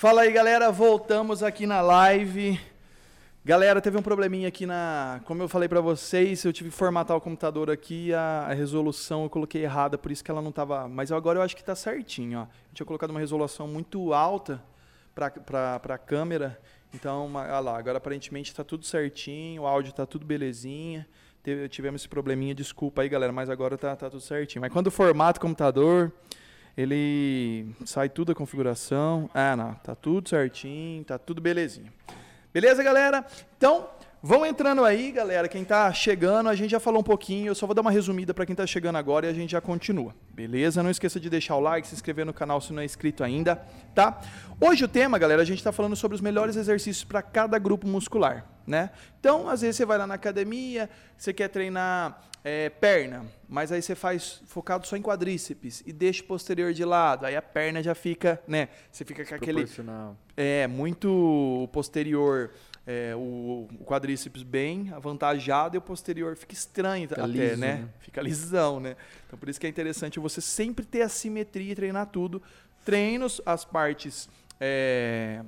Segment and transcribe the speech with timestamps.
[0.00, 0.70] Fala aí, galera.
[0.70, 2.60] Voltamos aqui na live.
[3.44, 5.20] Galera, teve um probleminha aqui na.
[5.24, 9.24] Como eu falei pra vocês, eu tive que formatar o computador aqui, a, a resolução
[9.24, 10.86] eu coloquei errada, por isso que ela não tava.
[10.86, 12.42] Mas agora eu acho que tá certinho, ó.
[12.42, 14.62] Eu tinha colocado uma resolução muito alta
[15.16, 16.60] pra, pra, pra câmera.
[16.94, 21.08] Então, olha lá, agora aparentemente tá tudo certinho, o áudio tá tudo belezinha.
[21.42, 24.60] Teve- tivemos esse probleminha, desculpa aí, galera, mas agora tá, tá tudo certinho.
[24.60, 26.12] Mas quando formata o computador,
[26.78, 29.28] ele sai tudo a configuração.
[29.34, 31.92] Ah, não, tá tudo certinho, tá tudo belezinha.
[32.54, 33.26] Beleza, galera?
[33.56, 33.88] Então,
[34.22, 35.48] vão entrando aí, galera.
[35.48, 37.48] Quem tá chegando, a gente já falou um pouquinho.
[37.48, 39.60] Eu só vou dar uma resumida para quem tá chegando agora e a gente já
[39.60, 40.14] continua.
[40.30, 40.80] Beleza?
[40.80, 43.56] Não esqueça de deixar o like, se inscrever no canal se não é inscrito ainda,
[43.92, 44.20] tá?
[44.60, 47.88] Hoje o tema, galera, a gente tá falando sobre os melhores exercícios para cada grupo
[47.88, 48.90] muscular, né?
[49.18, 53.82] Então, às vezes você vai lá na academia, você quer treinar é, perna, mas aí
[53.82, 57.26] você faz focado só em quadríceps e deixa o posterior de lado.
[57.26, 58.68] Aí a perna já fica, né?
[58.90, 59.66] Você fica com aquele
[60.36, 62.50] é, muito posterior,
[62.86, 67.74] é, o, o quadríceps bem avantajado e o posterior fica estranho Fica até, liso, né?
[67.74, 67.88] né?
[68.00, 68.96] Fica lisão, né?
[69.26, 72.42] Então por isso que é interessante você sempre ter a simetria e treinar tudo.
[72.84, 74.28] Treinos, as partes
[74.60, 75.42] é,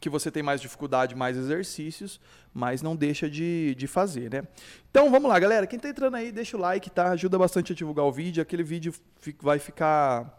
[0.00, 2.20] que você tem mais dificuldade, mais exercícios,
[2.54, 4.42] mas não deixa de, de fazer, né?
[4.90, 5.66] Então vamos lá, galera.
[5.66, 7.10] Quem tá entrando aí, deixa o like, tá?
[7.10, 8.42] Ajuda bastante a divulgar o vídeo.
[8.42, 8.94] Aquele vídeo
[9.40, 10.36] vai ficar.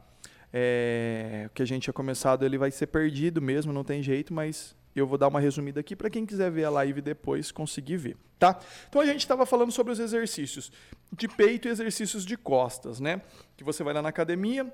[0.52, 4.33] É, o que a gente tinha começado, ele vai ser perdido mesmo, não tem jeito,
[4.33, 7.97] mas eu vou dar uma resumida aqui para quem quiser ver a live depois conseguir
[7.97, 8.59] ver, tá?
[8.87, 10.71] Então a gente estava falando sobre os exercícios
[11.15, 13.21] de peito e exercícios de costas, né?
[13.55, 14.71] Que você vai lá na academia,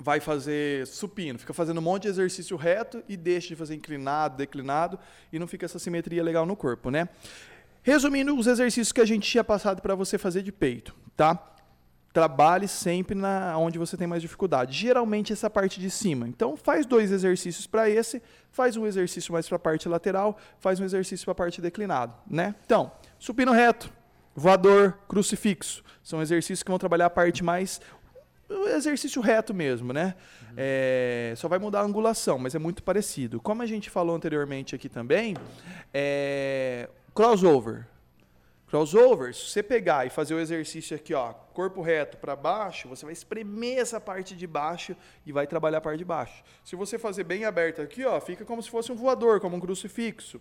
[0.00, 4.36] vai fazer supino, fica fazendo um monte de exercício reto e deixa de fazer inclinado,
[4.36, 4.98] declinado
[5.30, 7.08] e não fica essa simetria legal no corpo, né?
[7.82, 11.38] Resumindo os exercícios que a gente tinha passado para você fazer de peito, tá?
[12.12, 14.76] Trabalhe sempre na onde você tem mais dificuldade.
[14.76, 16.26] Geralmente essa parte de cima.
[16.26, 20.80] Então faz dois exercícios para esse, faz um exercício mais para a parte lateral, faz
[20.80, 22.54] um exercício para a parte declinado, né?
[22.64, 23.92] Então, supino reto,
[24.34, 27.80] voador, crucifixo, são exercícios que vão trabalhar a parte mais
[28.68, 30.14] exercício reto mesmo, né?
[30.56, 33.40] É, só vai mudar a angulação, mas é muito parecido.
[33.40, 35.36] Como a gente falou anteriormente aqui também,
[35.94, 37.86] é, crossover.
[38.68, 43.04] Crossover, se você pegar e fazer o exercício aqui, ó, corpo reto para baixo, você
[43.04, 44.94] vai espremer essa parte de baixo
[45.26, 46.44] e vai trabalhar a parte de baixo.
[46.64, 49.60] Se você fazer bem aberto aqui, ó, fica como se fosse um voador, como um
[49.60, 50.40] crucifixo.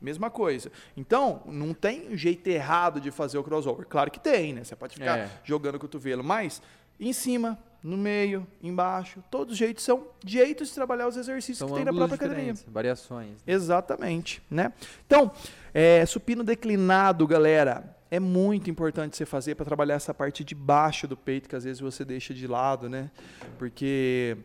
[0.00, 0.70] Mesma coisa.
[0.96, 3.84] Então, não tem jeito errado de fazer o crossover.
[3.86, 4.64] Claro que tem, né?
[4.64, 5.30] Você pode ficar É.
[5.44, 6.62] jogando o cotovelo, mas
[6.98, 11.68] em cima, no meio, embaixo, todos os jeitos são jeitos de trabalhar os exercícios São
[11.68, 12.54] que tem na própria academia.
[12.66, 13.30] variações.
[13.30, 13.36] né?
[13.46, 14.72] Exatamente, né?
[15.06, 15.30] Então,
[15.72, 21.06] é, supino declinado, galera, é muito importante você fazer para trabalhar essa parte de baixo
[21.06, 23.10] do peito que às vezes você deixa de lado, né?
[23.58, 24.36] Porque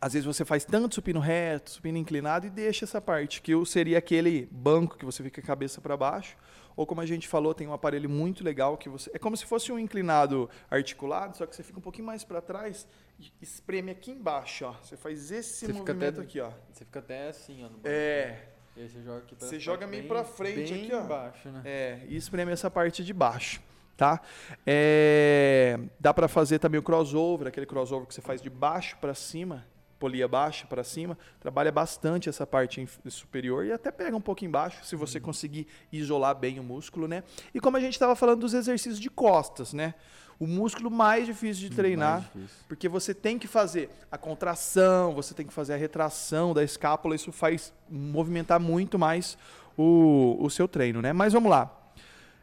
[0.00, 3.98] às vezes você faz tanto supino reto, supino inclinado e deixa essa parte que seria
[3.98, 6.36] aquele banco que você fica a cabeça para baixo.
[6.78, 9.44] Ou como a gente falou, tem um aparelho muito legal que você é como se
[9.44, 12.86] fosse um inclinado articulado, só que você fica um pouquinho mais para trás
[13.18, 14.72] e espreme aqui embaixo, ó.
[14.80, 16.52] Você faz esse Você movimento até- aqui, ó.
[16.72, 17.68] Você fica até assim, ó.
[17.82, 18.44] É,
[18.76, 21.00] E aí você joga aqui pra Você joga meio pra frente bem aqui, ó.
[21.02, 21.62] embaixo, né?
[21.64, 23.60] É, e espreme essa parte de baixo,
[23.96, 24.20] tá?
[24.64, 29.14] É, dá pra fazer também o crossover, aquele crossover que você faz de baixo pra
[29.14, 29.66] cima,
[29.98, 34.84] polia baixa pra cima, trabalha bastante essa parte superior e até pega um pouco embaixo,
[34.84, 35.00] se Uhum.
[35.00, 37.22] você conseguir isolar bem o músculo, né?
[37.52, 39.94] E como a gente estava falando dos exercícios de costas, né?
[40.40, 42.64] O músculo mais difícil de treinar, difícil.
[42.68, 47.16] porque você tem que fazer a contração, você tem que fazer a retração da escápula,
[47.16, 49.36] isso faz movimentar muito mais
[49.76, 51.12] o, o seu treino, né?
[51.12, 51.74] Mas vamos lá.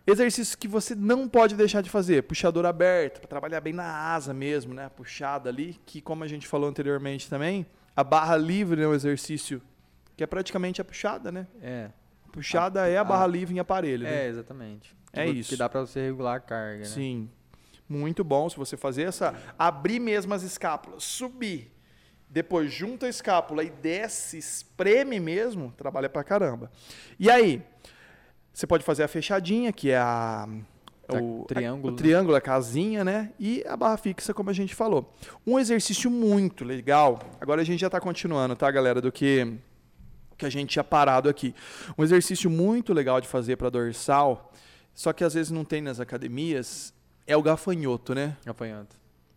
[0.08, 2.24] Exercícios que você não pode deixar de fazer.
[2.24, 4.90] Puxador aberto, para trabalhar bem na asa mesmo, né?
[4.90, 9.62] Puxada ali, que como a gente falou anteriormente também, a barra livre é um exercício
[10.16, 11.48] que é praticamente a puxada, né?
[11.62, 11.90] É,
[12.32, 14.26] Puxada é a barra livre em aparelho, né?
[14.26, 14.96] é, exatamente.
[15.12, 15.50] É Que- isso.
[15.50, 16.86] Que dá pra você regular a carga, né?
[16.86, 17.30] Sim.
[17.88, 19.34] Muito bom se você fazer essa.
[19.58, 21.72] Abrir mesmo as escápulas, subir.
[22.30, 26.70] Depois junta a escápula e desce, espreme mesmo, trabalha pra caramba.
[27.18, 27.64] E aí,
[28.58, 30.48] você pode fazer a fechadinha, que é a.
[31.08, 31.98] Tá, O, triângulo, a, o né?
[31.98, 33.32] triângulo, a casinha, né?
[33.40, 35.14] E a barra fixa, como a gente falou.
[35.46, 37.20] Um exercício muito legal.
[37.40, 39.00] Agora a gente já tá continuando, tá, galera?
[39.00, 39.56] Do que,
[40.36, 41.54] que a gente tinha parado aqui.
[41.96, 44.52] Um exercício muito legal de fazer para dorsal,
[44.96, 46.92] só que às vezes não tem nas academias,
[47.28, 48.36] é o gafanhoto, né?
[48.46, 48.88] Apanhando.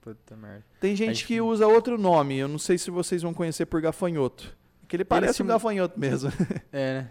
[0.01, 0.65] Puta merda.
[0.81, 3.79] Tem gente gente- que usa outro nome, eu não sei se vocês vão conhecer por
[3.83, 4.57] gafanhoto.
[4.87, 6.33] Que ele parece se- um gafanhoto mesmo.
[6.73, 7.11] É, né?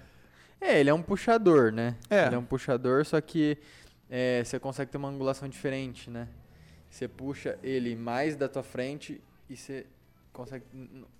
[0.59, 1.95] É, ele é um puxador, né?
[2.09, 2.25] É.
[2.25, 3.57] Ele é um puxador, só que
[4.09, 6.27] é, você consegue ter uma angulação diferente, né?
[6.89, 9.85] Você puxa ele mais da tua frente e você
[10.33, 10.65] consegue.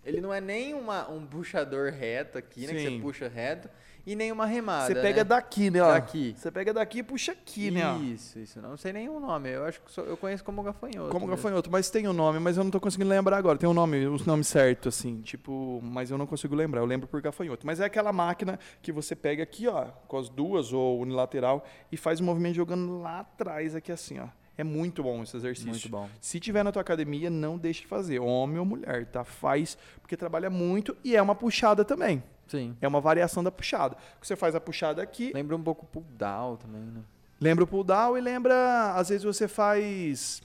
[0.04, 2.74] Ele não é nem uma, um puxador reto aqui, né?
[2.74, 2.95] Que Sim.
[2.98, 3.69] você puxa reto,
[4.07, 4.88] e nem uma remada.
[4.88, 5.24] Você pega né?
[5.25, 5.81] daqui, né?
[5.81, 5.92] Ó.
[5.92, 6.33] Daqui.
[6.38, 7.86] Você pega daqui e puxa aqui, né?
[7.86, 7.98] ó.
[7.98, 8.62] Isso, isso.
[8.62, 9.50] Não sei o nome.
[9.50, 11.09] Eu acho que só- eu conheço como gafanhoto.
[11.12, 11.36] Como mesmo.
[11.36, 13.57] gafanhoto, mas tem o nome, mas eu não tô conseguindo lembrar agora.
[13.57, 16.80] Tem o nome, o nome certo, assim, tipo, mas eu não consigo lembrar.
[16.80, 17.68] Eu lembro por gafanhoto.
[17.68, 21.98] Mas é aquela máquina que você pega aqui, ó, com as duas ou unilateral e
[21.98, 24.27] faz o movimento jogando lá atrás, aqui assim, ó.
[24.57, 25.69] É muito bom esse exercício.
[25.69, 26.09] Muito bom.
[26.19, 29.24] Se tiver na tua academia, não deixe de fazer, homem ou mulher, tá?
[29.24, 32.24] Faz, porque trabalha muito e é uma puxada também.
[32.48, 32.75] Sim.
[32.81, 33.95] É uma variação da puxada.
[34.21, 37.01] Você faz a puxada aqui, Lembra um pouco o pull down também, né?
[37.39, 40.42] Lembra o pull down e lembra, às vezes você faz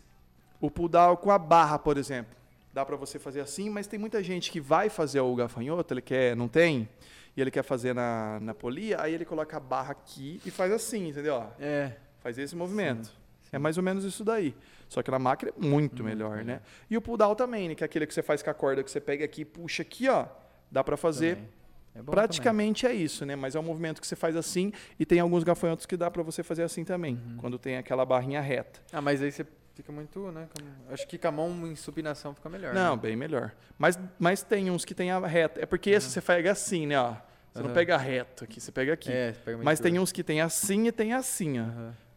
[0.61, 2.37] o pull down com a barra, por exemplo.
[2.75, 6.03] Dá pra você fazer assim, mas tem muita gente que vai fazer o gafanhoto, ele
[6.03, 6.89] quer, não tem,
[7.35, 10.71] e ele quer fazer na, na polia, aí ele coloca a barra aqui e faz
[10.71, 11.45] assim, entendeu?
[11.59, 11.93] É.
[12.21, 13.11] Faz esse movimento.
[13.53, 14.57] É mais ou menos isso daí.
[14.89, 16.61] Só que na máquina é muito melhor, né?
[16.91, 17.75] E o pull down também, né?
[17.75, 19.83] Que é aquele que você faz com a corda que você pega aqui e puxa
[19.83, 20.27] aqui, ó.
[20.71, 21.51] Dá pra fazer também.
[21.95, 23.37] É Praticamente é isso, né?
[23.37, 26.23] Mas é um movimento que você faz assim e tem alguns gafanhotos que dá pra
[26.23, 27.37] você fazer assim também, Uhum.
[27.37, 28.81] quando tem aquela barrinha reta.
[28.81, 28.99] também.
[28.99, 29.45] Ah, mas aí você
[29.75, 30.49] fica muito, né?
[30.91, 32.73] Acho que com a mão em supinação fica melhor.
[32.73, 33.03] Não, né?
[33.03, 33.53] bem melhor.
[33.79, 35.61] Mas, mas tem uns que tem a reta.
[35.61, 36.99] É porque esse você pega assim, né?
[36.99, 37.15] Ó.
[37.53, 37.75] Você não Aham.
[37.75, 39.13] pega reto aqui, você pega aqui.
[39.13, 41.67] É, pega mas tem uns que tem assim e tem assim, ó.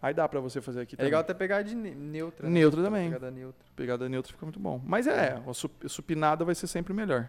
[0.06, 1.07] Aí dá pra você fazer aqui É também.
[1.07, 2.48] legal até pegar de ne- neutra.
[2.48, 2.54] né?
[2.60, 3.10] Neutra Aquela também.
[3.12, 3.66] Pegada neutra.
[3.75, 4.80] Pegada neutra fica muito bom.
[4.86, 7.28] Mas é, a su- supinada vai ser sempre melhor.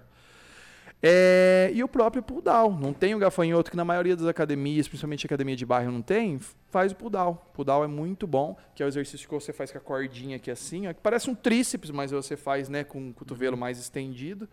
[1.02, 2.78] É, e o próprio pull down.
[2.78, 6.38] Não tem o gafanhoto que na maioria das academias, principalmente academia de bairro, não tem.
[6.68, 7.34] Faz o pull down.
[7.54, 10.36] Pull down é muito bom, que é o exercício que você faz com a cordinha
[10.36, 13.78] aqui assim, ó, que parece um tríceps, mas você faz né, com o cotovelo mais
[13.78, 14.46] estendido.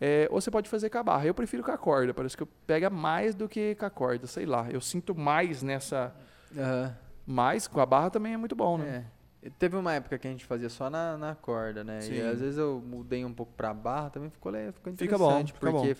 [0.00, 1.26] É, ou você pode fazer com a barra.
[1.26, 4.26] Eu prefiro com a corda, parece que eu pega mais do que com a corda,
[4.26, 4.68] sei lá.
[4.70, 6.14] Eu sinto mais nessa.
[6.56, 6.94] Aham.
[7.26, 9.04] Mas com a barra também é muito bom, né?
[9.42, 9.50] É.
[9.58, 12.00] Teve uma época que a gente fazia só na, na corda, né?
[12.00, 12.14] Sim.
[12.14, 15.52] E às vezes eu mudei um pouco pra barra, também ficou, ficou Fica bom, interessante.
[15.52, 15.96] fica porque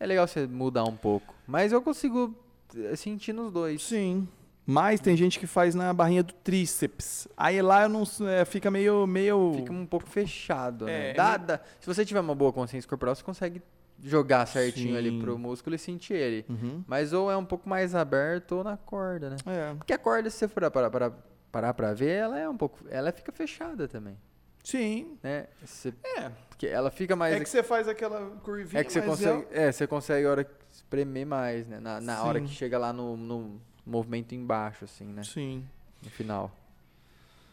[0.00, 1.34] é legal você mudar um pouco.
[1.46, 2.34] Mas eu consigo
[2.76, 3.82] eh, sentir nos dois.
[3.82, 4.26] Sim.
[4.64, 7.26] Mas tem gente que faz na barrinha do tríceps.
[7.36, 11.10] Aí lá eu não é, fica meio meio Fica um pouco fechado, né?
[11.10, 13.60] é meio- dá- se você tiver uma boa consciência corporal, você consegue
[14.02, 15.20] jogar certinho ali Sim.
[15.20, 16.44] pro músculo e sentir ele.
[16.48, 16.84] Uhum.
[16.86, 19.36] Mas ou é um pouco mais aberto ou na corda, né?
[19.46, 19.74] É.
[19.74, 21.12] Porque a corda, se você for parar para
[21.52, 22.78] parar pra ver, ela é um pouco.
[22.90, 24.16] Ela fica fechada também.
[24.64, 25.18] Sim.
[25.22, 25.46] Né?
[25.64, 26.30] Você- É.
[26.48, 27.34] porque ela fica mais.
[27.34, 29.46] É que você faz aquela curvinha, É que você consegue.
[29.50, 31.78] É, você consegue a hora que espremer mais, né?
[31.80, 35.22] Na, na hora que chega lá no, no movimento embaixo, assim, né?
[35.24, 35.64] Sim.
[36.02, 36.50] No final.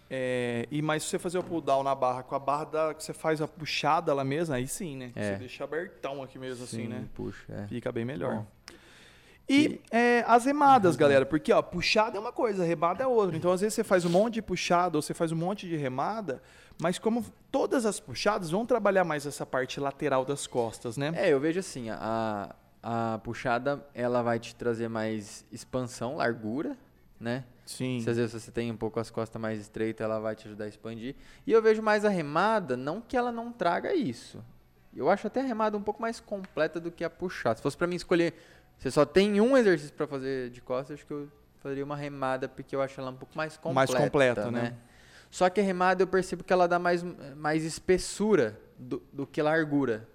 [0.09, 2.93] É, e mas se você fazer o pull down na barra com a barra da,
[2.95, 5.11] que você faz a puxada lá mesmo, aí sim, né?
[5.15, 5.33] É.
[5.33, 7.05] Você deixa abertão aqui mesmo assim, Sim, né?
[7.13, 7.67] Puxa, é.
[7.67, 8.37] Fica bem melhor.
[8.37, 8.47] Bom.
[9.47, 13.35] E é, as remadas, galera, porque ó, puxada é uma coisa, remada é outra.
[13.35, 15.75] Então, às vezes você faz um monte de puxada ou você faz um monte de
[15.75, 16.41] remada,
[16.79, 21.11] mas como todas as puxadas vão trabalhar mais essa parte lateral das costas, né?
[21.15, 26.77] É, eu vejo assim, a, a puxada, ela vai te trazer mais expansão, largura,
[27.19, 27.43] né?
[27.65, 27.99] Sim.
[27.99, 30.65] Se às vezes você tem um pouco as costas mais estreitas, ela vai te ajudar
[30.65, 31.15] a expandir.
[31.45, 34.43] E eu vejo mais a remada, não que ela não traga isso.
[34.95, 37.57] Eu acho até a remada um pouco mais completa do que a puxada.
[37.57, 38.33] Se fosse pra mim escolher,
[38.77, 41.29] você só tem um exercício pra fazer de costas, acho que eu
[41.59, 43.73] faria uma remada, porque eu acho ela um pouco mais completa.
[43.73, 44.61] Mais completa, né?
[44.61, 44.77] né?
[45.29, 47.03] Só que a remada eu percebo que ela dá mais,
[47.35, 50.07] mais espessura do, do que largura.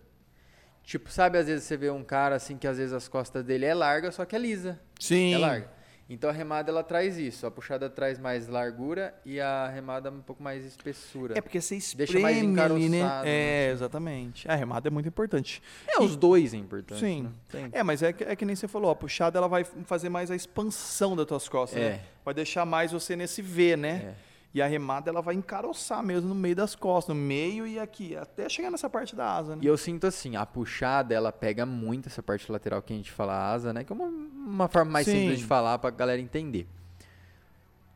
[0.82, 3.64] Tipo, sabe, às vezes você vê um cara assim que às vezes as costas dele
[3.64, 4.78] é larga, só que é lisa.
[4.98, 5.34] Sim.
[5.34, 5.70] É larga.
[6.08, 10.20] Então a remada ela traz isso, a puxada traz mais largura e a remada um
[10.20, 11.36] pouco mais espessura.
[11.36, 12.98] É porque você Deixa mais espreme né?
[12.98, 14.46] encaroçado, É, exatamente.
[14.50, 15.62] A remada é muito importante.
[15.88, 17.00] É, os dois é importante.
[17.00, 17.30] Sim.
[17.52, 17.70] né?
[17.72, 20.30] É, mas é que, é que nem você falou, a puxada ela vai fazer mais
[20.30, 21.90] a expansão das tuas costas, É.
[21.90, 22.00] né?
[22.22, 24.14] Vai deixar mais você nesse V, né?
[24.30, 24.33] É.
[24.54, 28.16] E a remada ela vai encaroçar mesmo no meio das costas, no meio e aqui,
[28.16, 29.62] até chegar nessa parte da asa, né?
[29.62, 33.10] E eu sinto assim, a puxada ela pega muito essa parte lateral que a gente
[33.10, 33.82] fala asa, né?
[33.82, 35.18] Que é uma, uma forma mais Sim.
[35.18, 36.68] simples de falar pra galera entender.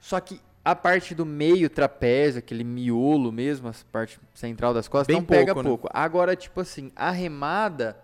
[0.00, 5.06] Só que a parte do meio trapézio, aquele miolo mesmo, a parte central das costas,
[5.06, 5.68] Bem não pega pouco, né?
[5.68, 5.88] pouco.
[5.92, 7.96] Agora, tipo assim, a remada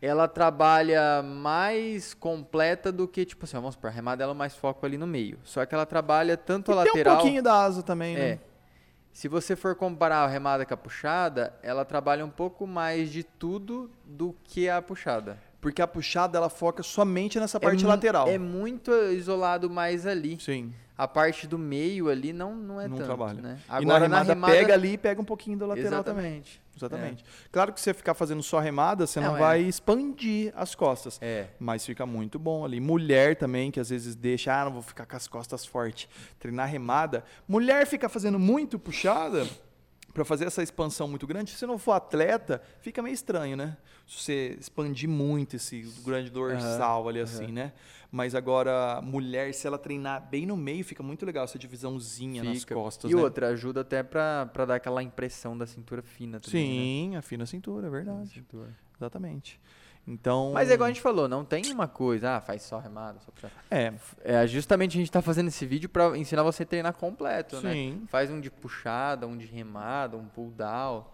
[0.00, 4.54] ela trabalha mais completa do que, tipo assim, vamos supor, a remada ela é mais
[4.54, 5.38] foco ali no meio.
[5.42, 7.16] Só que ela trabalha tanto a E tem um lateral.
[7.16, 8.28] pouquinho da asa também, né?
[8.30, 8.38] É.
[9.12, 13.24] Se você for comparar a remada com a puxada, ela trabalha um pouco mais de
[13.24, 15.38] tudo do que a puxada.
[15.60, 18.28] Porque a puxada ela foca somente nessa parte é lateral.
[18.28, 20.38] É muito isolado mais ali.
[20.40, 20.72] Sim.
[20.96, 23.40] A parte do meio ali não, não é Não tanto, trabalha.
[23.40, 23.58] né?
[23.80, 26.38] e na remada, pega ali e pega um pouquinho do lateral também.
[26.38, 26.60] Exatamente.
[26.76, 27.24] Exatamente.
[27.52, 29.40] Claro que se você ficar fazendo só remada, você não, Não, é.
[29.40, 31.18] vai expandir as costas.
[31.20, 31.46] É.
[31.58, 32.80] Mas fica muito bom ali.
[32.80, 36.08] Mulher também, que às vezes deixa, ah, não vou ficar com as costas fortes.
[36.38, 37.24] Treinar remada.
[37.48, 39.46] Mulher fica fazendo muito puxada,
[40.12, 43.76] para fazer essa expansão muito grande, se você não for atleta, fica meio estranho, né?
[44.06, 47.52] Se você expandir muito esse grande dorsal uhum, ali assim, uhum.
[47.52, 47.72] né?
[48.10, 52.54] Mas agora, mulher, se ela treinar bem no meio, fica muito legal essa divisãozinha fica.
[52.54, 53.10] nas costas.
[53.10, 53.20] E né?
[53.20, 56.74] outra, ajuda até pra, pra dar aquela impressão da cintura fina também, né?
[56.74, 57.18] Sim, né?
[57.18, 58.30] a fina cintura, é verdade.
[58.30, 58.74] Cintura.
[58.96, 59.60] Exatamente.
[60.06, 60.52] Então.
[60.54, 63.30] Mas é igual a gente falou, não tem uma coisa, ah, faz só remada, só
[63.32, 63.50] pra...
[63.70, 63.92] É.
[64.24, 64.46] é.
[64.46, 67.72] Justamente a gente tá fazendo esse vídeo para ensinar você a treinar completo, né?
[67.72, 67.92] Sim.
[67.92, 68.06] né?
[68.08, 71.04] Faz um de puxada, um de remada, um pull down.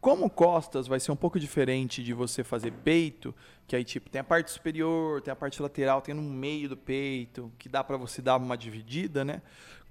[0.00, 3.32] Como costas vai ser um pouco diferente de você fazer peito,
[3.68, 6.76] que aí tipo tem a parte superior, tem a parte lateral, tem no meio do
[6.76, 9.40] peito, que dá para você dar uma dividida, né?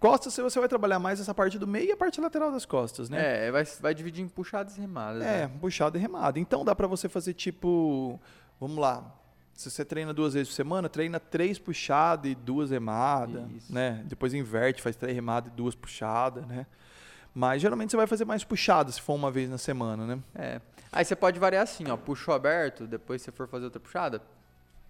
[0.01, 3.07] Costas você vai trabalhar mais essa parte do meio e a parte lateral das costas,
[3.07, 3.47] né?
[3.47, 5.21] É, vai, vai dividir em puxadas e remadas.
[5.21, 5.51] É, né?
[5.61, 6.39] puxada e remada.
[6.39, 8.19] Então dá para você fazer tipo
[8.59, 9.03] Vamos lá.
[9.53, 14.03] Se você treina duas vezes por semana, treina três puxadas e duas remadas, né?
[14.05, 16.65] Depois inverte, faz três remadas e duas puxadas, né?
[17.33, 20.19] Mas geralmente você vai fazer mais puxadas se for uma vez na semana, né?
[20.33, 20.61] É.
[20.91, 24.21] Aí você pode variar assim, ó, puxou aberto, depois você for fazer outra puxada,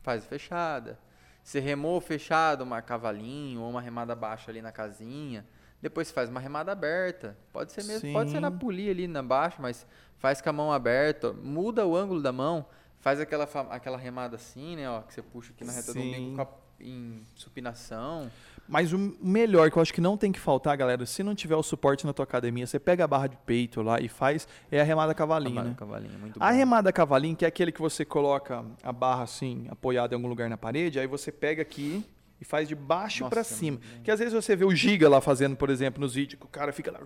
[0.03, 0.97] faz fechada.
[1.43, 5.45] Você remou fechado, uma cavalinho ou uma remada baixa ali na casinha.
[5.81, 7.37] Depois você faz uma remada aberta.
[7.51, 8.13] Pode ser mesmo, Sim.
[8.13, 9.85] pode ser na polia ali na baixa, mas
[10.19, 12.65] faz com a mão aberta, muda o ângulo da mão.
[12.99, 14.87] Faz aquela, aquela remada assim, né?
[14.87, 15.99] Ó, que você puxa aqui na reta Sim.
[15.99, 18.31] do umbigo em supinação.
[18.67, 21.55] Mas o melhor que eu acho que não tem que faltar, galera, se não tiver
[21.55, 24.79] o suporte na tua academia, você pega a barra de peito lá e faz, é
[24.79, 25.75] a remada cavalinho, remada né?
[25.77, 30.13] Cavalinho, muito a remada cavalinho, que é aquele que você coloca a barra assim, apoiada
[30.13, 32.05] em algum lugar na parede, aí você pega aqui
[32.39, 33.79] e faz de baixo para cima.
[34.03, 36.49] Que às vezes você vê o Giga lá fazendo, por exemplo, nos vídeos, que o
[36.49, 36.99] cara fica lá,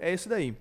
[0.00, 0.54] é esse daí.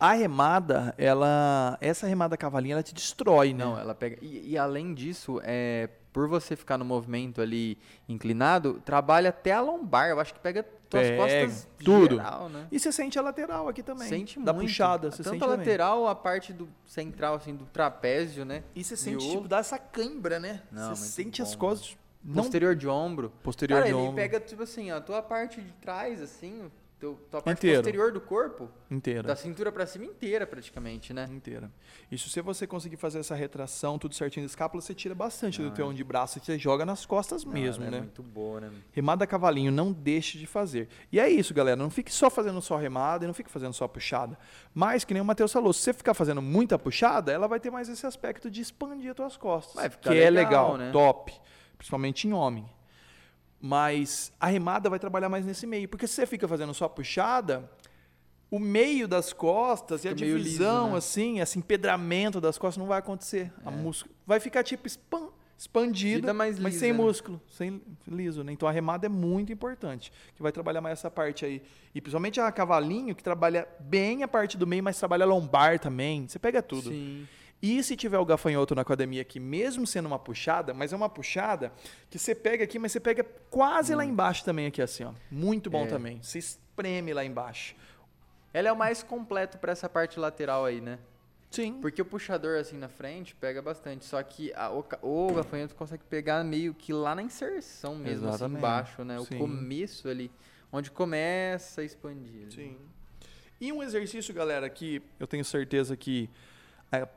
[0.00, 1.76] A remada, ela.
[1.80, 3.64] Essa remada cavalinha, ela te destrói, né?
[3.64, 4.16] Não, ela pega.
[4.22, 9.60] E, e, além disso, é, por você ficar no movimento ali inclinado, trabalha até a
[9.60, 10.08] lombar.
[10.08, 12.16] Eu acho que pega tuas pega, costas tudo.
[12.16, 12.66] Geral, né?
[12.70, 14.08] E você sente a lateral aqui também.
[14.08, 14.66] Sente da muito.
[14.66, 15.10] puxada.
[15.10, 16.10] Você Tanto sente a lateral, também.
[16.10, 18.62] a parte do central, assim, do trapézio, né?
[18.74, 20.62] E você sente, tipo, dá essa cãibra, né?
[20.70, 21.96] Não, você sente bom, as costas.
[22.24, 22.42] Não...
[22.42, 23.32] Posterior de ombro.
[23.42, 24.16] Posterior Cara, de ele ombro.
[24.16, 27.78] pega, tipo assim, a tua parte de trás, assim, teu, tua parte Inteiro.
[27.78, 28.68] posterior do corpo.
[28.90, 29.22] Inteira.
[29.22, 31.28] Da cintura para cima inteira, praticamente, né?
[31.30, 31.70] Inteira.
[32.10, 35.68] Isso se você conseguir fazer essa retração, tudo certinho da escápula, você tira bastante não,
[35.68, 35.94] do teu é.
[35.94, 37.98] de braço e você joga nas costas não, mesmo, é né?
[37.98, 38.70] É muito boa, né?
[38.92, 40.88] Remada cavalinho, não deixe de fazer.
[41.12, 41.76] E é isso, galera.
[41.76, 44.38] Não fique só fazendo só remada e não fique fazendo só puxada.
[44.74, 47.70] Mas, que nem o Matheus falou, se você ficar fazendo muita puxada, ela vai ter
[47.70, 49.96] mais esse aspecto de expandir as tuas costas.
[49.96, 50.90] que legal, é legal, né?
[50.90, 51.32] top.
[51.76, 52.68] Principalmente em homem.
[53.60, 55.88] Mas a remada vai trabalhar mais nesse meio.
[55.88, 57.68] Porque se você fica fazendo só puxada,
[58.50, 60.98] o meio das costas fica e a divisão, liso, né?
[60.98, 63.52] assim, esse empedramento das costas não vai acontecer.
[63.64, 63.68] É.
[63.68, 66.98] A músculo vai ficar tipo expan, expandida, mas lisa, sem né?
[66.98, 68.44] músculo, sem liso.
[68.44, 68.52] Né?
[68.52, 71.60] Então a remada é muito importante, que vai trabalhar mais essa parte aí.
[71.94, 76.28] E principalmente a cavalinho, que trabalha bem a parte do meio, mas trabalha lombar também.
[76.28, 76.90] Você pega tudo.
[76.90, 77.26] Sim.
[77.60, 81.08] E se tiver o gafanhoto na academia aqui, mesmo sendo uma puxada, mas é uma
[81.08, 81.72] puxada
[82.08, 83.96] que você pega aqui, mas você pega quase hum.
[83.96, 85.12] lá embaixo também aqui assim, ó.
[85.30, 85.86] Muito bom é.
[85.88, 86.22] também.
[86.22, 87.74] Você espreme lá embaixo.
[88.54, 90.98] Ela é o mais completo para essa parte lateral aí, né?
[91.50, 91.78] Sim.
[91.80, 96.04] Porque o puxador assim na frente pega bastante, só que a, o, o gafanhoto consegue
[96.04, 98.56] pegar meio que lá na inserção mesmo, assim, Exatamente.
[98.56, 99.18] assim embaixo, né?
[99.18, 99.34] Sim.
[99.34, 100.30] O começo ali,
[100.70, 102.52] onde começa a expandir.
[102.52, 102.76] Sim.
[103.60, 106.30] E um exercício, galera, que eu tenho certeza que
[106.92, 107.08] a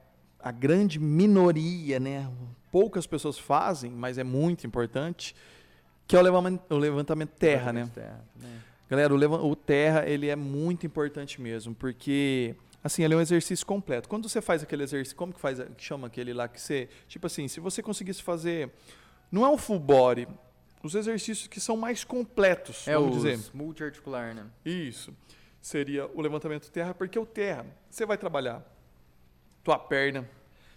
[0.50, 2.32] grande minoria, né?
[2.72, 5.36] Poucas pessoas fazem, mas é muito importante,
[6.08, 7.92] que é o levantamento, o levantamento terra, né?
[7.94, 8.62] Terra, né?
[8.90, 13.66] Galera, o, o terra ele é muito importante mesmo, porque assim, ele é um exercício
[13.66, 14.10] completo.
[14.10, 17.28] Quando você faz aquele exercício, como que faz, que chama aquele lá que você, tipo
[17.28, 18.72] assim, se você conseguisse fazer,
[19.32, 20.28] não é um full body,
[20.84, 23.40] os exercícios que são mais completos, é vamos dizer.
[23.54, 24.46] multiarticular, né?
[24.66, 25.14] Isso.
[25.62, 28.66] Seria o levantamento terra, porque o terra, você vai trabalhar
[29.64, 30.28] tua perna,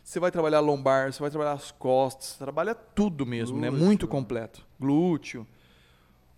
[0.03, 3.69] você vai trabalhar lombar, você vai trabalhar as costas, trabalha tudo mesmo, né?
[3.69, 3.81] Glúteo.
[3.81, 3.87] né?
[3.87, 4.67] Muito completo.
[4.79, 5.47] Glúteo.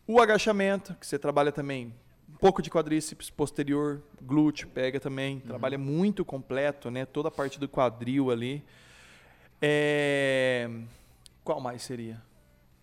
[0.07, 1.93] O agachamento, que você trabalha também
[2.29, 5.41] um pouco de quadríceps posterior, glúteo pega também, uhum.
[5.41, 7.05] trabalha muito completo, né?
[7.05, 8.63] Toda a parte do quadril ali.
[9.61, 10.71] É...
[11.43, 12.23] Qual mais seria?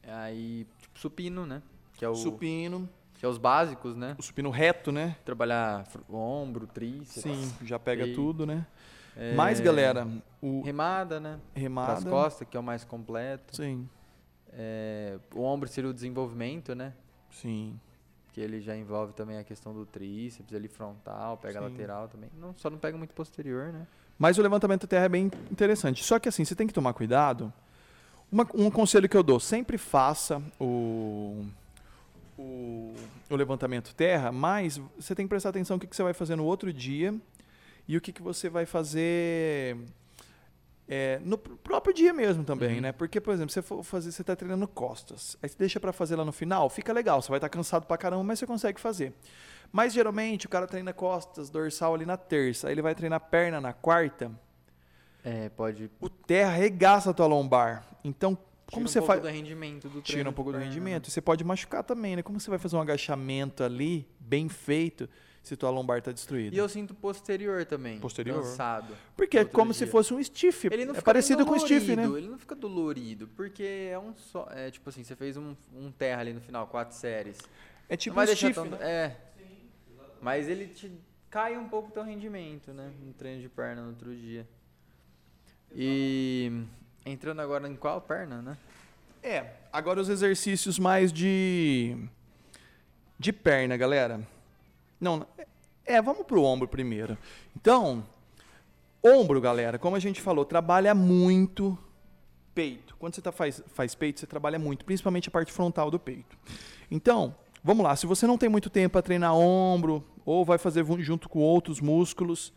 [0.05, 1.61] Aí, tipo, supino, né?
[1.95, 2.89] Que é o supino.
[3.19, 4.15] Que é os básicos, né?
[4.19, 5.15] O supino reto, né?
[5.23, 7.23] Trabalhar ombro, tríceps.
[7.23, 8.13] Sim, já pega e...
[8.13, 8.65] tudo, né?
[9.15, 9.33] É...
[9.35, 10.07] Mais, galera,
[10.41, 10.61] o...
[10.61, 11.39] Remada, né?
[11.53, 11.93] Remada.
[11.93, 13.55] As costas, que é o mais completo.
[13.55, 13.87] Sim.
[14.51, 15.19] É...
[15.35, 16.93] O ombro seria o desenvolvimento, né?
[17.29, 17.79] Sim.
[18.31, 21.65] Que ele já envolve também a questão do tríceps, ali frontal, pega Sim.
[21.65, 22.29] lateral também.
[22.39, 23.85] Não, só não pega muito posterior, né?
[24.17, 26.03] Mas o levantamento terra é bem interessante.
[26.03, 27.53] Só que assim, você tem que tomar cuidado.
[28.31, 31.45] Uma, um conselho que eu dou, sempre faça o,
[32.37, 32.95] o,
[33.29, 36.35] o levantamento terra, mas você tem que prestar atenção no que, que você vai fazer
[36.35, 37.13] no outro dia
[37.87, 39.77] e o que, que você vai fazer
[40.87, 42.81] é, no pr- próprio dia mesmo também, Uhum.
[42.81, 42.91] né?
[42.91, 46.15] Porque, por exemplo, você for fazer, você tá treinando costas, aí você deixa para fazer
[46.15, 49.13] lá no final, fica legal, você vai estar cansado pra caramba, mas você consegue fazer.
[49.71, 53.59] Mas geralmente o cara treina costas, dorsal ali na terça, aí ele vai treinar perna
[53.61, 54.31] na quarta,
[55.23, 57.85] É, pode o terra arregaça a tua lombar.
[58.03, 58.37] Então,
[58.69, 60.03] como Tira você um faz pouco do rendimento do treino.
[60.03, 60.65] tira um pouco do né?
[60.65, 61.09] rendimento.
[61.09, 62.21] Você pode machucar também, né?
[62.21, 65.07] Como você vai fazer um agachamento ali, bem feito,
[65.43, 66.55] se tua lombar está destruída?
[66.55, 67.99] E eu sinto posterior também.
[67.99, 68.41] Posterior?
[68.41, 68.95] Cansado.
[69.15, 69.91] Porque é como se dia.
[69.91, 70.67] fosse um stiff.
[70.67, 72.03] Ele não é fica parecido com o stiff, né?
[72.03, 74.47] dolorido, Ele não fica dolorido, porque é um só.
[74.51, 77.37] É tipo assim, você fez um, um terra ali no final, quatro séries.
[77.89, 78.53] É tipo não um stiff.
[78.53, 78.75] tanto.
[78.75, 79.17] É.
[80.21, 80.89] Mas ele te
[81.29, 82.89] cai um pouco o teu rendimento, né?
[83.01, 84.47] No treino de perna no outro dia.
[85.75, 86.63] E
[87.05, 88.57] entrando agora em qual perna, né?
[89.21, 91.97] É, agora os exercícios mais de
[93.19, 94.21] de perna, galera.
[95.03, 95.27] Não,
[95.85, 97.17] é, vamos pro ombro primeiro.
[97.55, 98.05] Então,
[99.03, 101.77] ombro, galera, como a gente falou, trabalha muito
[102.55, 102.95] peito.
[102.97, 106.37] Quando você tá, faz, faz peito, você trabalha muito, principalmente a parte frontal do peito.
[106.89, 110.85] Então, vamos lá, se você não tem muito tempo para treinar ombro ou vai fazer
[110.99, 112.53] junto com outros músculos,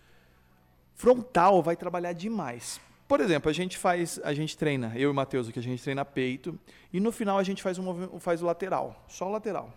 [0.95, 2.81] frontal vai trabalhar demais.
[3.09, 5.83] Por exemplo, a gente faz, a gente treina, eu e o Matheus aqui, a gente
[5.83, 6.57] treina peito
[6.93, 9.73] e no final a gente faz, movi- faz o lateral, só o lateral.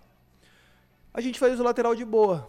[1.11, 2.47] A gente faz o lateral de boa,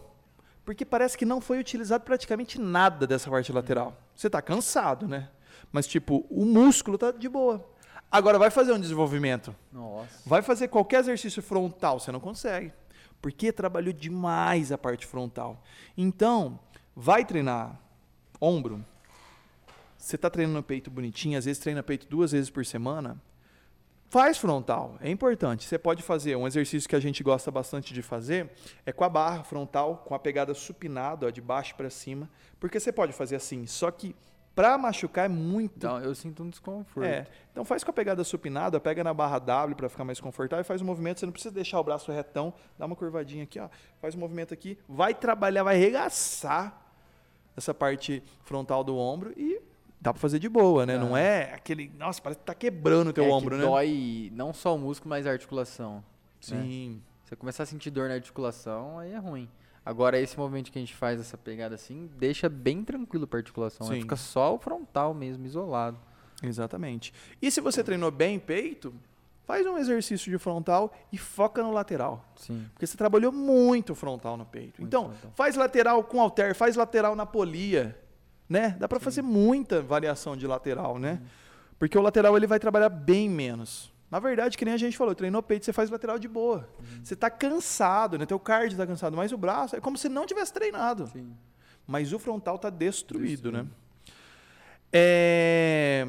[0.71, 3.93] porque parece que não foi utilizado praticamente nada dessa parte lateral.
[4.15, 5.27] Você tá cansado, né?
[5.69, 7.69] Mas tipo, o músculo tá de boa.
[8.09, 10.21] Agora vai fazer um desenvolvimento, Nossa.
[10.25, 12.71] vai fazer qualquer exercício frontal, você não consegue.
[13.21, 15.61] Porque trabalhou demais a parte frontal.
[15.97, 16.57] Então,
[16.95, 17.77] vai treinar
[18.39, 18.81] ombro.
[19.97, 23.21] Você está treinando peito bonitinho, às vezes treina peito duas vezes por semana.
[24.11, 25.65] Faz frontal, é importante.
[25.65, 28.51] Você pode fazer um exercício que a gente gosta bastante de fazer,
[28.85, 32.77] é com a barra frontal, com a pegada supinada, ó, de baixo para cima, porque
[32.77, 33.65] você pode fazer assim.
[33.65, 34.13] Só que
[34.53, 37.07] para machucar é muito Então, eu sinto um desconforto.
[37.07, 37.25] é.
[37.53, 40.65] Então faz com a pegada supinada, pega na barra W para ficar mais confortável e
[40.65, 41.21] faz o movimento.
[41.21, 43.69] Você não precisa deixar o braço retão, dá uma curvadinha aqui, ó.
[44.01, 46.85] Faz o movimento aqui, vai trabalhar, vai arregaçar
[47.55, 49.70] essa parte frontal do ombro e
[50.01, 50.97] dá para fazer de boa, né?
[50.97, 51.19] Não Ah.
[51.19, 53.63] é aquele, nossa, parece que tá quebrando o teu É que ombro, né?
[53.63, 55.95] dói não só o músculo, mas a articulação.
[55.97, 56.03] né?
[56.41, 57.01] Sim.
[57.23, 59.47] Você começar a sentir dor na articulação, aí é ruim.
[59.85, 63.87] Agora, esse movimento que a gente faz, essa pegada assim, deixa bem tranquilo pra articulação.
[63.89, 63.95] né?
[63.99, 65.97] Fica só o frontal mesmo, isolado.
[66.43, 67.13] Exatamente.
[67.41, 68.93] E se você treinou bem peito,
[69.45, 72.25] faz um exercício de frontal e foca no lateral.
[72.35, 72.65] Sim.
[72.73, 74.81] Porque você trabalhou muito frontal no peito.
[74.81, 75.31] Muito então, frontal.
[75.35, 77.97] faz lateral com halter, faz lateral na polia,
[78.51, 78.75] né?
[78.77, 81.21] Dá para fazer muita variação de lateral, né?
[81.79, 83.93] Porque o lateral ele vai trabalhar bem menos.
[84.09, 86.67] Na verdade, que nem a gente falou, treinou peito, você faz lateral de boa.
[86.77, 86.99] Uhum.
[87.01, 88.25] Você tá cansado, né?
[88.25, 91.07] Teu cardio tá cansado, mas o braço é como se não tivesse treinado.
[91.07, 91.31] Sim.
[91.87, 93.63] Mas o frontal tá destruído, Destruído.
[93.63, 93.67] né?
[94.91, 96.05] É...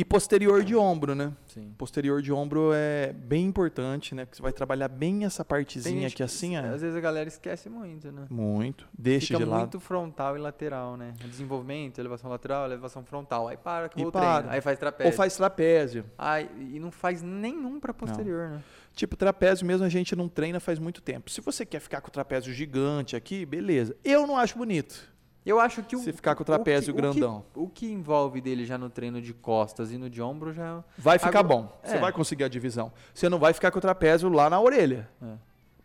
[0.00, 1.32] E posterior de ombro, né?
[1.48, 1.74] Sim.
[1.76, 4.24] Posterior de ombro é bem importante, né?
[4.24, 6.60] Porque você vai trabalhar bem essa partezinha aqui que- assim, ó.
[6.60, 8.26] Às vezes a galera esquece muito, né?
[8.30, 8.86] Muito.
[8.96, 9.58] Deixa Fica de lado.
[9.58, 11.14] muito frontal e lateral, né?
[11.26, 13.48] Desenvolvimento, elevação lateral, elevação frontal.
[13.48, 14.34] Aí para, E o para.
[14.36, 14.54] treino.
[14.54, 15.10] Aí faz trapézio.
[15.10, 16.04] Ou faz trapézio.
[16.16, 18.62] Aí, e não faz nenhum pra posterior, né?
[18.94, 21.28] Tipo, trapézio mesmo a gente não treina faz muito tempo.
[21.28, 23.96] Se você quer ficar com o trapézio gigante aqui, beleza.
[24.04, 25.08] Eu não acho bonito.
[25.48, 25.98] Eu acho que o.
[26.00, 27.38] Se ficar com o trapézio o que- grandão.
[27.38, 30.52] O que, o que envolve dele já no treino de costas e no de ombro
[30.52, 30.84] já.
[30.96, 31.80] Vai ficar Agora- bom.
[31.82, 31.98] Você é.
[31.98, 32.92] vai conseguir a divisão.
[33.14, 35.08] Você não vai ficar com o trapézio lá na orelha.
[35.22, 35.34] É.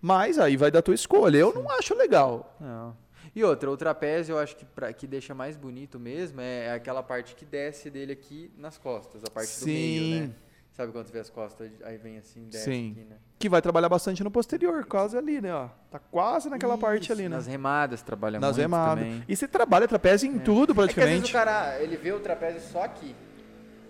[0.02, 1.38] Mas aí vai da tua escolha.
[1.38, 2.56] Eu não acho legal.
[2.60, 2.96] Não.
[3.36, 7.02] E outra, o trapézio eu acho que, pra, que deixa mais bonito mesmo é aquela
[7.02, 10.32] parte que desce dele aqui nas costas, a parte do meio, né?
[10.74, 10.78] Sim.
[10.78, 12.92] Sabe quando você vê as costas, aí vem assim, desce Sim.
[12.92, 13.16] aqui, né?
[13.38, 15.54] Que vai trabalhar bastante no posterior, quase ali, né?
[15.54, 15.68] Ó.
[15.92, 17.36] Tá quase naquela parte Isso, ali, né?
[17.36, 19.04] Nas remadas trabalha Nas muito remadas.
[19.04, 19.24] também.
[19.28, 21.30] E você trabalha trapézio em tudo, É que às vezes praticamente.
[21.30, 23.16] o cara, ele vê o trapézio só aqui.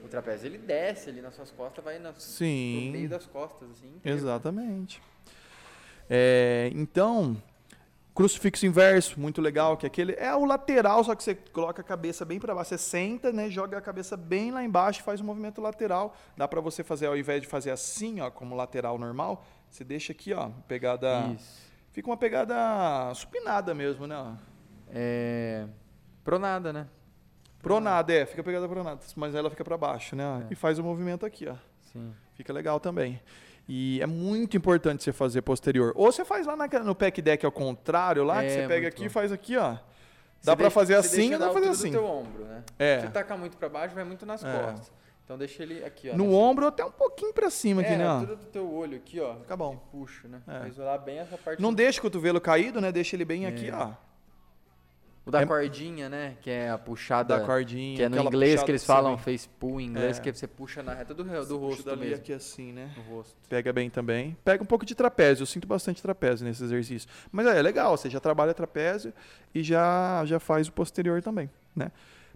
[0.03, 3.07] O trapézio ele desce ali nas suas costas, vai na, no meio Sim.
[3.09, 3.87] das costas, assim.
[3.87, 4.17] inteiro.
[4.17, 5.01] Exatamente.
[6.09, 7.37] É, então,
[8.13, 12.23] crucifixo inverso, muito legal, que aquele é o lateral, só que você coloca a cabeça
[12.23, 15.23] bem para baixo, você senta, né, joga a cabeça bem lá embaixo, e faz o
[15.23, 16.15] movimento lateral.
[16.37, 20.11] Dá para você fazer ao invés de fazer assim, ó, como lateral normal, você deixa
[20.11, 21.61] aqui, ó, pegada, Isso.
[21.91, 24.37] fica uma pegada supinada mesmo, né?
[24.89, 25.65] É.
[26.23, 26.87] Pronada, né?
[27.61, 30.45] Pronada, é, fica pegada pronada, mas ela fica para baixo, né?
[30.49, 30.53] É.
[30.53, 31.55] E faz o movimento aqui, ó.
[31.91, 32.13] Sim.
[32.35, 33.19] Fica legal também.
[33.67, 35.93] E é muito importante você fazer posterior.
[35.95, 38.87] Ou você faz lá na, no pack deck ao contrário, lá, que É, você pega
[38.89, 39.71] aqui e faz aqui, ó.
[39.73, 41.89] Você Dá pra deixa- fazer assim ou dá pra fazer assim.
[41.91, 42.63] do teu ombro, né?
[42.77, 42.99] É.
[42.99, 44.51] Se você tacar muito pra baixo, vai muito nas É.
[44.51, 44.91] costas.
[45.23, 46.17] Então deixa ele aqui, ó.
[46.17, 48.05] No nessa- ombro até um pouquinho pra cima é, aqui, né?
[48.05, 49.35] altura do teu olho aqui, ó.
[49.35, 49.75] Fica bom.
[49.75, 50.41] E puxa, né?
[50.45, 50.59] É.
[50.59, 51.61] Vai isolar bem essa parte.
[51.61, 52.91] Não do- deixa o cotovelo caído, né?
[52.91, 53.73] Deixa ele bem aqui, É.
[53.73, 53.91] ó.
[55.25, 56.35] O da é- cordinha, né?
[56.41, 57.37] Que é a puxada.
[57.39, 57.95] Da cordinha.
[57.95, 60.21] que é no inglês que eles falam face pull em inglês, É.
[60.21, 62.15] que você puxa na reta do, do rosto dali mesmo.
[62.17, 62.91] aqui assim, né?
[62.97, 63.33] No rosto.
[63.47, 64.35] Pega bem também.
[64.43, 65.43] Pega um pouco de trapézio.
[65.43, 67.07] Eu sinto bastante trapézio nesse exercício.
[67.31, 67.95] Mas é, é legal.
[67.95, 69.13] Você já trabalha trapézio
[69.55, 71.89] e já, já faz o posterior também, né?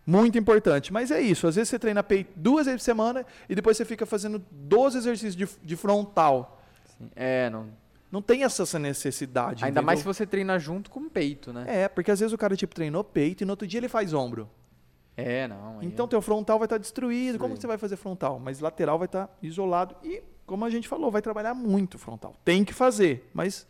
[0.06, 0.94] Muito importante.
[0.94, 1.46] Mas é isso.
[1.46, 4.98] Às vezes você treina peito duas vezes por semana e depois você fica fazendo 12
[5.00, 6.62] exercícios de, de frontal.
[6.98, 7.10] Sim.
[7.14, 7.68] É, não.
[8.12, 9.64] Não tem essa essa necessidade.
[9.66, 10.14] Ainda mais se entendeu?
[10.14, 11.66] você treina junto com o peito, né?
[11.68, 14.14] É, porque às vezes o cara tipo treinou peito e no outro dia ele faz
[14.14, 14.50] ombro.
[15.16, 15.80] É, não.
[15.82, 17.38] Então é- teu frontal vai estar destruído.
[17.40, 17.56] Como Destruído.
[17.56, 18.40] que você vai fazer frontal?
[18.40, 22.36] Mas lateral vai estar isolado e, como a gente falou, vai trabalhar muito frontal.
[22.46, 23.66] Tem que fazer, mas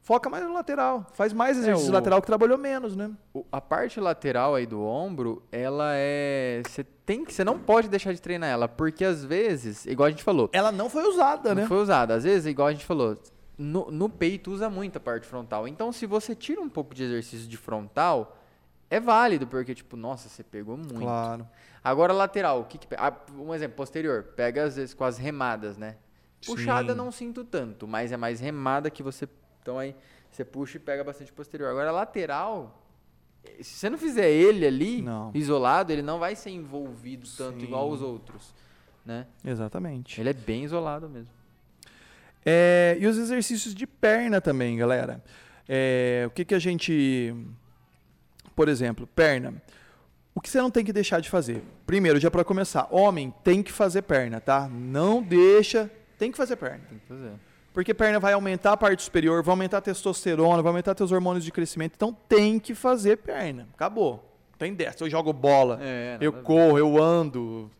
[0.00, 1.06] foca mais no lateral.
[1.12, 3.10] Faz mais exercício o- lateral que trabalhou menos, né?
[3.52, 6.62] a parte lateral aí do ombro, ela é.
[6.66, 7.32] Você tem que.
[7.34, 10.72] Você não pode deixar de treinar ela, porque às vezes, igual a gente falou, Ela
[10.72, 11.68] não foi usada, não né?
[11.68, 12.14] foi usada.
[12.14, 13.18] Às vezes, igual a gente falou,
[13.58, 15.66] no, no peito usa muito a parte frontal.
[15.66, 18.38] Então, se você tira um pouco de exercício de frontal,
[18.90, 21.00] é válido, porque, tipo, nossa, você pegou muito.
[21.00, 21.46] Claro.
[21.82, 24.24] Agora, lateral, o que, que ah, Um exemplo, posterior.
[24.36, 25.96] Pega às vezes com as remadas, né?
[26.44, 26.98] Puxada Sim.
[26.98, 29.28] não sinto tanto, mas é mais remada que você.
[29.62, 29.96] Então aí
[30.30, 31.70] você puxa e pega bastante posterior.
[31.70, 32.82] Agora, lateral.
[33.60, 35.30] Se você não fizer ele ali, Não.
[35.32, 37.66] isolado, ele não vai ser envolvido tanto Sim.
[37.66, 38.52] igual os outros.
[39.04, 39.24] Né?
[39.44, 40.20] Exatamente.
[40.20, 41.30] Ele é bem isolado mesmo.
[42.48, 45.20] É, e os exercícios de perna também, galera.
[45.68, 47.34] É, o que, que a gente.
[48.54, 49.60] Por exemplo, perna.
[50.32, 51.64] O que você não tem que deixar de fazer?
[51.84, 54.68] Primeiro, já para começar, homem tem que fazer perna, tá?
[54.68, 55.90] Não deixa.
[56.18, 56.84] Tem que fazer perna.
[56.88, 57.32] Tem que fazer.
[57.72, 61.44] Porque perna vai aumentar a parte superior, vai aumentar a testosterona, vai aumentar teus hormônios
[61.44, 61.94] de crescimento.
[61.96, 63.68] Então tem que fazer perna.
[63.74, 64.24] Acabou.
[64.58, 65.04] Tem dessa.
[65.04, 67.70] Eu jogo bola, É, eu corro, eu ando,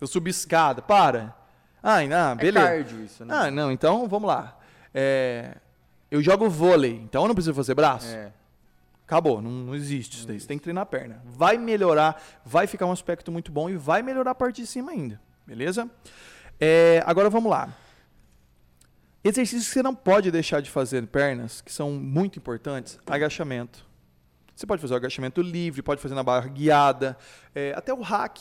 [0.00, 0.82] eu subo escada.
[0.82, 1.39] Para.
[1.82, 2.66] Ah, não, É beleza.
[2.66, 3.34] cardio isso, né?
[3.34, 4.58] Ah, não, então vamos lá.
[4.92, 5.56] É,
[6.10, 8.08] eu jogo vôlei, então eu não preciso fazer braço?
[8.14, 8.32] É.
[9.06, 10.38] Acabou, não, não existe isso daí.
[10.38, 11.20] Você tem que treinar a perna.
[11.24, 14.92] Vai melhorar, vai ficar um aspecto muito bom e vai melhorar a parte de cima
[14.92, 15.20] ainda.
[15.46, 15.90] Beleza?
[16.60, 17.68] É, agora vamos lá.
[19.22, 23.84] Exercícios que você não pode deixar de fazer pernas, que são muito importantes, agachamento.
[24.54, 27.16] Você pode fazer o agachamento livre, pode fazer na barra guiada,
[27.54, 28.38] é, até o hack.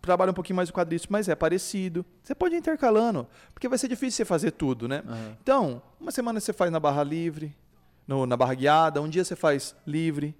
[0.00, 2.04] Trabalha um pouquinho mais o quadríceps, mas é parecido.
[2.22, 5.02] Você pode ir intercalando, porque vai ser difícil você fazer tudo, né?
[5.06, 5.36] Aham.
[5.42, 7.54] Então, uma semana você faz na barra livre,
[8.08, 10.34] no- na barra guiada, um dia você faz livre,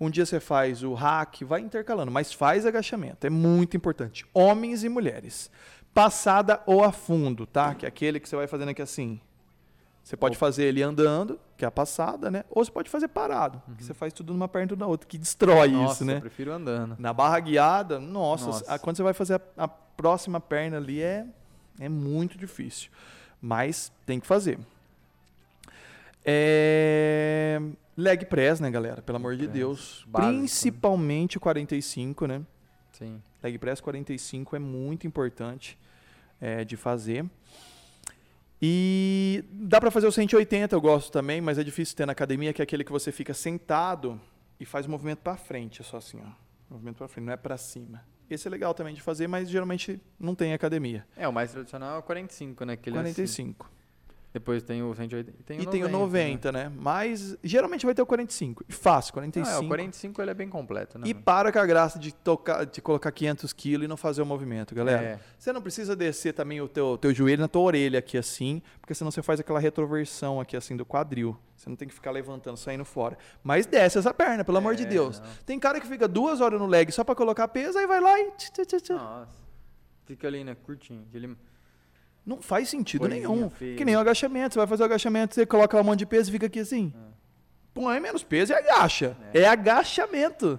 [0.00, 4.24] um dia você faz o hack, vai intercalando, mas faz agachamento, é muito importante.
[4.32, 5.50] Homens e mulheres.
[5.92, 7.74] Passada ou a fundo, tá?
[7.74, 9.20] Que é aquele que você vai fazendo aqui assim.
[10.08, 12.42] Você pode fazer ele andando, que é a passada, né?
[12.48, 13.74] Ou você pode fazer parado, Uhum.
[13.74, 16.16] que você faz tudo numa perna e tudo na outra, que destrói Nossa, isso, né?
[16.16, 16.96] eu prefiro andando.
[16.98, 18.72] Na barra guiada, nossa, Nossa.
[18.72, 21.26] a- quando você vai fazer a, a próxima perna ali é,
[21.78, 22.90] é muito difícil.
[23.38, 24.58] Mas tem que fazer.
[26.24, 27.60] É,
[27.94, 29.02] Leg press, né, galera?
[29.02, 30.04] Pelo amor de press, Deus.
[30.06, 30.38] básico, né?
[30.38, 32.40] Principalmente o 45, né?
[32.92, 33.20] Sim.
[33.42, 35.78] Leg press 45 é muito importante
[36.40, 37.26] é, de fazer.
[38.60, 42.52] E dá pra fazer o 180, eu gosto também, mas é difícil ter na academia,
[42.52, 44.20] que é aquele que você fica sentado
[44.58, 46.28] e faz o movimento pra frente, é só assim, ó.
[46.68, 48.04] Movimento pra frente, não é pra cima.
[48.28, 51.06] Esse é legal também de fazer, mas geralmente não tem academia.
[51.16, 52.76] É, o mais tradicional é o 45, né?
[52.76, 53.54] Que ele é assim.
[54.28, 54.32] 45.
[54.32, 55.42] Depois tem o 180.
[55.44, 56.72] Tem o e tem o 90, 90, né?
[56.76, 58.64] Mas geralmente vai ter o 45.
[58.68, 59.30] E fácil, Né?
[59.30, 59.48] 45.
[59.48, 61.06] Ah, é, o 45 ele é bem completo, né?
[61.08, 64.26] E para com a graça de, tocar, de colocar 500 quilos e não fazer o
[64.26, 65.02] movimento, galera.
[65.02, 65.20] É.
[65.38, 68.94] Você não precisa descer também o teu, teu joelho na tua orelha aqui assim, porque
[68.94, 71.36] senão você faz aquela retroversão aqui assim do quadril.
[71.56, 73.18] Você não tem que ficar levantando, saindo fora.
[73.42, 75.18] Mas desce essa perna, pelo amor de É, Deus.
[75.18, 75.26] não.
[75.44, 78.16] Tem cara que fica duas horas no leg só pra colocar peso, aí vai lá
[78.20, 78.30] e...
[78.90, 79.48] Nossa.
[80.06, 80.54] Fica ali, né?
[80.54, 81.04] Curtinho.
[81.08, 81.36] Aquele...
[82.28, 83.48] Não faz sentido Coisinha nenhum.
[83.48, 83.74] feia.
[83.76, 84.52] Que nem o agachamento.
[84.52, 86.60] Você vai fazer o agachamento, você coloca lá um monte de peso e fica aqui
[86.60, 86.92] assim.
[87.72, 89.16] Põe menos peso e agacha.
[89.32, 89.40] É.
[89.40, 90.58] É, agachamento.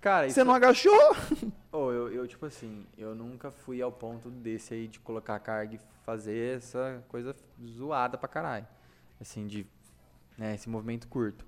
[0.00, 0.92] Cara, Você não agachou?
[1.70, 5.38] Oh, eu, eu, tipo assim, eu nunca fui ao ponto desse aí de colocar a
[5.38, 8.66] carga e fazer essa coisa zoada pra caralho.
[9.20, 9.66] Assim, de.
[10.38, 11.44] Né, esse movimento curto.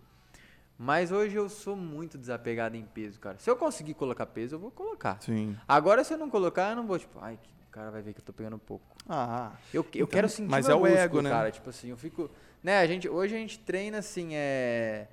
[0.76, 3.38] Mas hoje eu sou muito desapegado em peso, cara.
[3.38, 5.16] Se eu conseguir colocar peso, eu vou colocar.
[5.22, 5.56] Sim.
[5.66, 8.12] Agora, se eu não colocar, eu não vou, tipo, ai, que- o cara vai ver
[8.12, 8.85] que eu tô pegando pouco.
[9.09, 11.30] Ah, Eu, eu Então, quero sentir mas é o músculo, ego, né?
[11.30, 11.50] cara.
[11.52, 12.28] Tipo assim, eu fico.
[12.62, 15.06] Né, a gente, hoje a gente treina assim, é.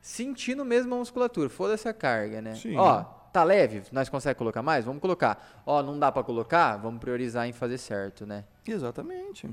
[0.00, 1.48] Sentindo mesmo a musculatura.
[1.48, 2.54] Foda-se a carga, né?
[2.54, 2.76] Sim.
[2.76, 3.82] Ó, tá leve?
[3.90, 4.84] Nós conseguimos colocar mais?
[4.84, 5.62] Vamos colocar.
[5.64, 6.76] Ó, não dá pra colocar?
[6.76, 8.44] Vamos priorizar em fazer certo, né?
[8.66, 9.48] exatamente.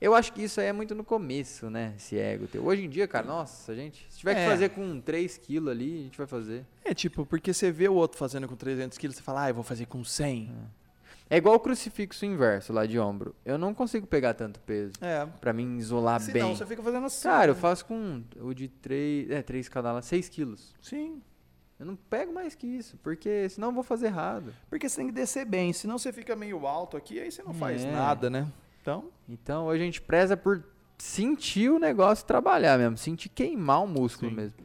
[0.00, 1.92] Eu acho que isso aí é muito no começo, né?
[1.96, 2.64] Esse ego teu.
[2.64, 4.06] Hoje em dia, cara, nossa, gente.
[4.08, 4.44] Se tiver É.
[4.44, 6.64] que fazer com 3 quilos ali, a gente vai fazer.
[6.84, 9.54] É tipo, porque você vê o outro fazendo com 300 quilos, você fala, ah, eu
[9.54, 10.50] vou fazer com 100.
[10.50, 10.87] É
[11.36, 13.34] igual o crucifixo inverso lá de ombro.
[13.44, 14.92] Eu não consigo pegar tanto peso.
[15.00, 15.26] É.
[15.40, 16.42] Pra mim isolar Se bem.
[16.42, 17.22] não, você fica fazendo assim.
[17.28, 17.60] Cara, eu né?
[17.60, 20.74] faço com o de 3, é, 3 cada lá, 6 quilos.
[20.80, 21.20] Sim.
[21.78, 24.52] Eu não pego mais que isso, porque senão eu vou fazer errado.
[24.70, 27.54] Porque você tem que descer bem, senão você fica meio alto aqui, aí você não
[27.54, 27.92] faz É.
[27.92, 28.48] nada, né?
[28.82, 30.64] Então, Então hoje a gente preza por
[30.96, 34.36] sentir o negócio trabalhar mesmo, sentir queimar o músculo Sim.
[34.36, 34.56] mesmo.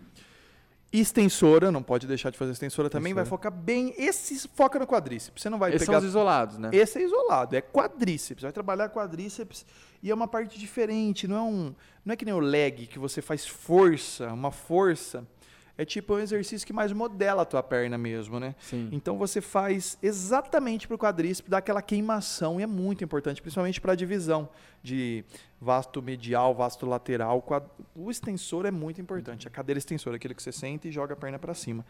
[0.93, 3.41] Extensora, não pode deixar de fazer extensora também, vai Extensora.
[3.41, 3.93] focar bem.
[3.97, 5.41] Esse foca no quadríceps.
[5.41, 5.99] Você não vai Esses são pegar.
[5.99, 6.69] os isolados, né?
[6.71, 8.43] Esse é isolado, é quadríceps.
[8.43, 9.65] Vai trabalhar quadríceps
[10.01, 11.27] e é uma parte diferente.
[11.27, 11.75] Não é um,
[12.06, 15.27] não é que nem o leg que você faz força, uma força.
[15.75, 18.53] É tipo um exercício que mais modela a tua perna mesmo, né?
[18.60, 18.89] Sim.
[18.91, 23.82] Então você faz exatamente para o quadríceps, dá aquela queimação e é muito importante, principalmente
[23.82, 24.47] para a divisão
[24.84, 25.25] de
[25.63, 27.41] vasto medial, vasto lateral.
[27.41, 31.13] Quad- O extensor é muito importante, a cadeira extensora, aquele que você senta e joga
[31.13, 31.86] a perna para cima.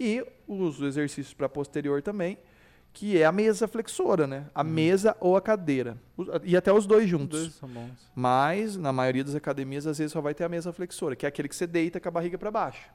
[0.00, 2.38] E os exercícios para posterior também,
[2.92, 4.46] que é a mesa flexora, né?
[4.54, 5.98] A mesa ou a cadeira.
[6.16, 7.40] Os- E até os dois Os juntos.
[7.40, 8.10] dois são bons.
[8.14, 11.28] Mas, na maioria das academias, às vezes só vai ter a mesa flexora, que é
[11.28, 12.88] aquele que você deita com a barriga para baixo.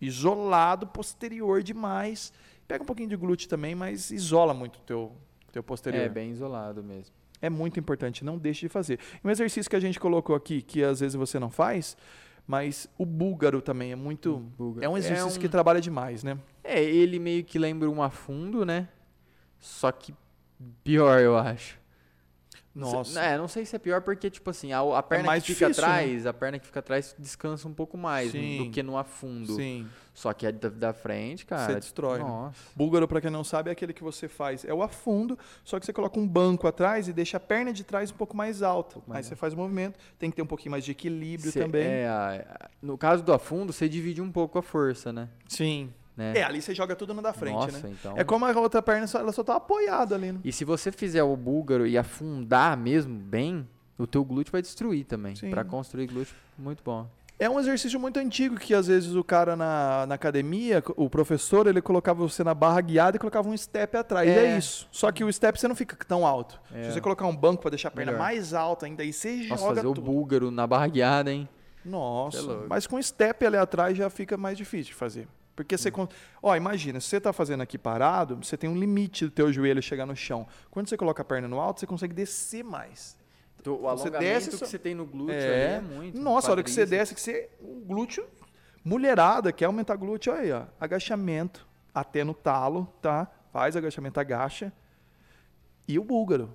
[0.00, 2.32] Isolado, posterior demais.
[2.68, 5.12] Pega um pouquinho de glúteo também, mas isola muito o teu,
[5.50, 6.02] teu posterior.
[6.04, 7.14] É, bem isolado mesmo.
[7.40, 8.98] É muito importante, não deixe de fazer.
[9.24, 11.96] Um exercício que a gente colocou aqui, que às vezes você não faz,
[12.46, 14.42] mas o búlgaro também é muito.
[14.80, 16.38] É um exercício um- que trabalha demais, né?
[16.64, 18.88] É, ele meio que lembra um afundo, né?
[19.58, 20.14] Só que
[20.82, 21.78] pior, eu acho.
[22.78, 23.20] Nossa.
[23.20, 25.68] É, não sei se é pior porque, tipo assim, a, a perna mais que fica
[25.68, 25.94] difícil, né?
[25.94, 28.58] atrás, a perna que fica atrás descansa um pouco mais Sim.
[28.64, 29.54] do que no afundo.
[29.56, 29.86] Sim.
[30.14, 31.66] Só que a da, da frente, cara.
[31.72, 32.24] Você destrói, né?
[32.24, 32.58] Nossa.
[32.74, 34.64] Búlgaro, para quem não sabe, é aquele que você faz.
[34.64, 37.84] É o afundo, só que você coloca um banco atrás e deixa a perna de
[37.84, 39.00] trás um pouco mais alta.
[39.06, 39.98] mais Aí você faz o movimento.
[40.18, 41.84] Tem que ter um pouquinho mais de equilíbrio Cê- também.
[41.86, 42.44] é,
[42.82, 45.28] no caso do afundo, você divide um pouco a força, né?
[45.46, 45.92] Sim.
[46.18, 46.32] Né?
[46.36, 47.94] É, ali você joga tudo no da frente, Nossa, né?
[47.98, 48.14] então.
[48.18, 50.40] É como a outra perna, só- ela só tá apoiada ali, né?
[50.44, 55.04] E se você fizer o búlgaro e afundar mesmo bem, o teu glúteo vai destruir
[55.04, 55.34] também.
[55.50, 57.08] Pra construir glúteo, muito bom.
[57.40, 61.68] É um exercício muito antigo que às vezes o cara na, na academia, o professor,
[61.68, 64.28] ele colocava você na barra guiada e colocava um step atrás.
[64.28, 64.58] É, É.
[64.58, 64.88] isso.
[64.90, 66.60] Só que o step você não fica tão alto.
[66.74, 66.82] É.
[66.82, 68.24] Se você colocar um banco para deixar a perna Melhor.
[68.24, 70.04] mais alta ainda, aí você Nossa, joga fazer o tudo.
[70.04, 71.48] búlgaro na barra guiada, hein?
[71.84, 75.28] Nossa, é mas com step ali atrás já fica mais difícil de fazer.
[75.58, 75.92] Porque você.
[76.40, 79.82] Ó, imagina, se você tá fazendo aqui parado, você tem um limite do teu joelho
[79.82, 80.46] chegar no chão.
[80.70, 83.18] Quando você coloca a perna no alto, você consegue descer mais.
[83.66, 85.76] O Você alongamento desce que só- você tem no glúteo É.
[85.76, 86.20] ali é muito.
[86.20, 87.50] Nossa, a hora que você desce, que você.
[87.60, 88.24] O glúteo.
[88.84, 90.62] Mulherada, quer aumentar glúteo, aí, ó.
[90.80, 93.26] Agachamento até no talo, tá?
[93.52, 94.72] Faz agachamento, agacha.
[95.88, 96.54] E o búlgaro.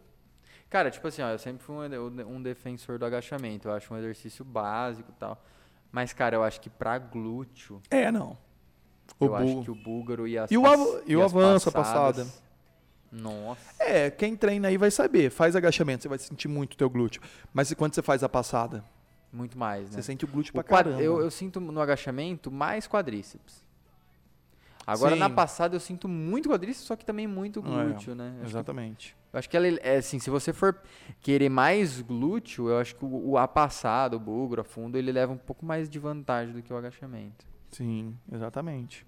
[0.70, 3.68] Cara, tipo assim, ó, eu sempre fui um, um defensor do agachamento.
[3.68, 5.44] Eu acho um exercício básico e tal.
[5.92, 8.38] Mas, cara, eu acho que pra glúteo, É, não.
[9.20, 11.70] O eu acho que o búlgaro e as E o av- e o as avanço,
[11.70, 12.44] a passadas- passada.
[13.12, 13.62] Nossa.
[13.80, 15.30] É, quem treina aí vai saber.
[15.30, 17.22] Faz agachamento, você vai sentir muito o teu glúteo.
[17.54, 18.84] Mas e quando você faz a passada?
[19.32, 19.96] Muito mais, né?
[19.96, 21.02] Você sente o glúteo O pra caramba.
[21.02, 23.64] eu, eu sinto no agachamento mais quadríceps.
[24.86, 25.36] Agora, na Sim.
[25.36, 28.30] passada, eu sinto muito quadríceps, só que também muito glúteo, né?
[28.32, 29.16] Acho que- Exatamente.
[29.32, 30.78] Eu acho que ela é assim, se você for
[31.22, 35.12] querer mais glúteo, eu acho que o, o a passada, o búlgaro, a fundo, ele
[35.12, 37.46] leva um pouco mais de vantagem do que o agachamento.
[37.74, 39.06] Sim, exatamente.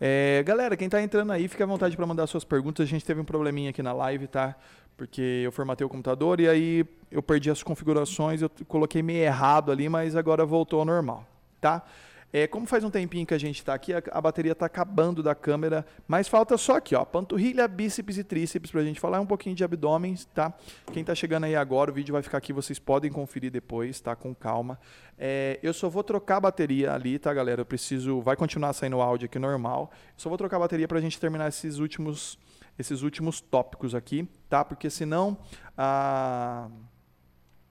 [0.00, 2.86] É, galera, quem tá entrando aí, fica à vontade para mandar suas perguntas.
[2.86, 4.54] A gente teve um probleminha aqui na live, tá?
[4.96, 9.72] Porque eu formatei o computador e aí eu perdi as configurações, eu coloquei meio errado
[9.72, 11.26] ali, mas agora voltou ao normal,
[11.60, 11.84] tá?
[12.32, 15.22] É, como faz um tempinho que a gente tá aqui, a, a bateria tá acabando
[15.22, 19.26] da câmera, mas falta só aqui, ó, panturrilha, bíceps e tríceps pra gente falar um
[19.26, 20.52] pouquinho de abdômen, tá?
[20.92, 24.14] Quem tá chegando aí agora, o vídeo vai ficar aqui, vocês podem conferir depois, tá?
[24.14, 24.78] Com calma.
[25.18, 27.60] É, eu só vou trocar a bateria ali, tá, galera?
[27.60, 28.20] Eu preciso.
[28.20, 29.90] Vai continuar saindo o áudio aqui normal.
[30.16, 32.38] Só vou trocar a bateria pra gente terminar esses últimos,
[32.78, 34.64] esses últimos tópicos aqui, tá?
[34.64, 35.36] Porque senão.
[35.76, 36.68] A...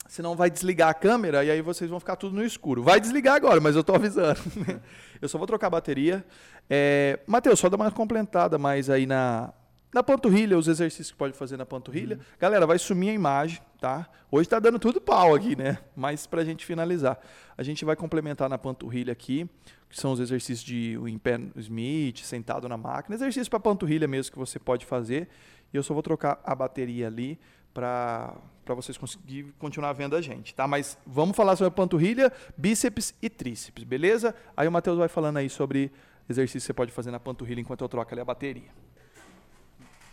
[0.09, 2.81] Senão vai desligar a câmera e aí vocês vão ficar tudo no escuro.
[2.81, 4.39] Vai desligar agora, mas eu tô avisando.
[5.21, 6.25] eu só vou trocar a bateria.
[6.67, 9.53] É, Matheus, só dá uma complementada mais aí na,
[9.93, 12.19] na panturrilha, os exercícios que pode fazer na panturrilha.
[12.39, 14.09] Galera, vai sumir a imagem, tá?
[14.31, 15.77] Hoje tá dando tudo pau aqui, né?
[15.95, 17.19] Mas pra gente finalizar,
[17.55, 19.47] a gente vai complementar na panturrilha aqui,
[19.87, 24.07] que são os exercícios de o em pé Smith, sentado na máquina, exercício para panturrilha
[24.07, 25.29] mesmo que você pode fazer.
[25.71, 27.39] E eu só vou trocar a bateria ali
[27.79, 28.33] para
[28.65, 30.67] para vocês conseguirem continuar vendo a gente, tá?
[30.67, 34.35] Mas vamos falar sobre a panturrilha, bíceps e tríceps, beleza?
[34.55, 35.91] Aí o Matheus vai falando aí sobre
[36.29, 38.69] exercício que você pode fazer na panturrilha enquanto eu troco ali a bateria.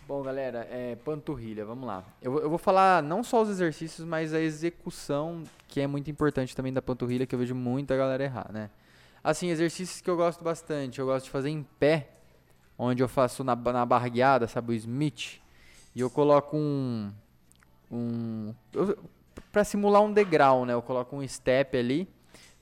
[0.09, 2.03] Bom, galera, é, panturrilha, vamos lá.
[2.23, 6.57] Eu, eu vou falar não só os exercícios, mas a execução, que é muito importante
[6.57, 8.71] também da panturrilha, que eu vejo muita galera errar, né?
[9.23, 12.09] Assim, exercícios que eu gosto bastante, eu gosto de fazer em pé,
[12.79, 15.43] onde eu faço na, na barra guiada, sabe, o Smith.
[15.97, 17.11] E eu coloco um.
[17.91, 18.55] Um
[19.53, 20.75] para simular um degrau, né?
[20.75, 22.09] Eu coloco um step ali,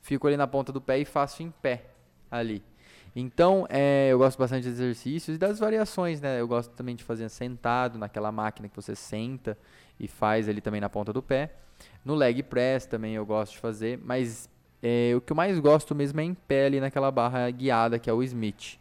[0.01, 1.87] fico ali na ponta do pé e faço em pé
[2.31, 2.63] ali.
[3.17, 6.41] Então, é, eu gosto bastante de exercícios e das variações, né?
[6.41, 9.57] Eu gosto também de fazer sentado naquela máquina que você senta
[9.99, 11.55] e faz ali também na ponta do pé.
[12.05, 14.49] No leg press também eu gosto de fazer, mas
[14.83, 18.11] é, o que eu mais gosto mesmo é em pé ali naquela barra guiada que
[18.11, 18.79] é o Smith.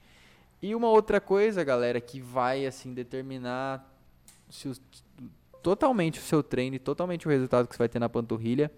[0.61, 3.87] E uma outra coisa, galera, que vai assim determinar
[4.49, 4.73] se o,
[5.63, 8.69] totalmente o seu treino e totalmente o resultado que você vai ter na panturrilha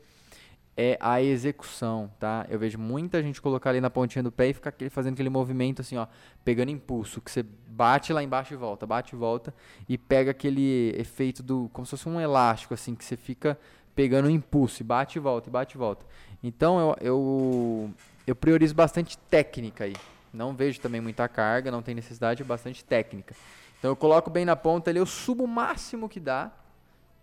[0.77, 2.45] é a execução, tá?
[2.49, 5.81] Eu vejo muita gente colocar ali na pontinha do pé e ficar fazendo aquele movimento
[5.81, 6.05] assim, ó,
[6.43, 9.53] pegando impulso, que você bate lá embaixo e volta, bate e volta
[9.87, 13.57] e pega aquele efeito do como se fosse um elástico assim, que você fica
[13.95, 16.05] pegando impulso, e bate e volta, e bate e volta.
[16.43, 17.93] Então eu, eu,
[18.27, 19.93] eu priorizo bastante técnica aí.
[20.33, 23.33] Não vejo também muita carga, não tem necessidade, é bastante técnica.
[23.79, 26.51] Então eu coloco bem na ponta ali, eu subo o máximo que dá,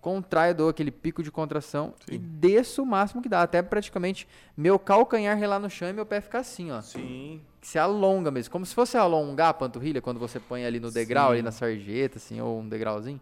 [0.03, 2.17] contraio, dou aquele pico de contração Sim.
[2.17, 3.41] e desço o máximo que dá.
[3.41, 6.83] Até praticamente meu calcanhar relar no chão e meu pé ficar assim, ó.
[6.83, 7.41] Sim.
[7.63, 8.51] Se alonga mesmo.
[8.51, 11.33] Como se fosse alongar a panturrilha quando você põe ali no degrau, Sim.
[11.35, 13.21] ali na sarjeta, assim, ou um degrauzinho.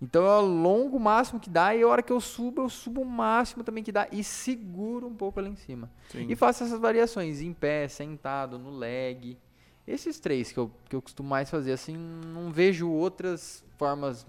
[0.00, 3.02] Então eu alongo o máximo que dá e a hora que eu subo, eu subo
[3.02, 5.90] o máximo também que dá e seguro um pouco ali em cima.
[6.08, 6.26] Sim.
[6.28, 9.38] E faço essas variações em pé, sentado, no leg.
[9.86, 14.26] Esses três que eu, que eu costumo mais fazer, assim, não vejo outras formas.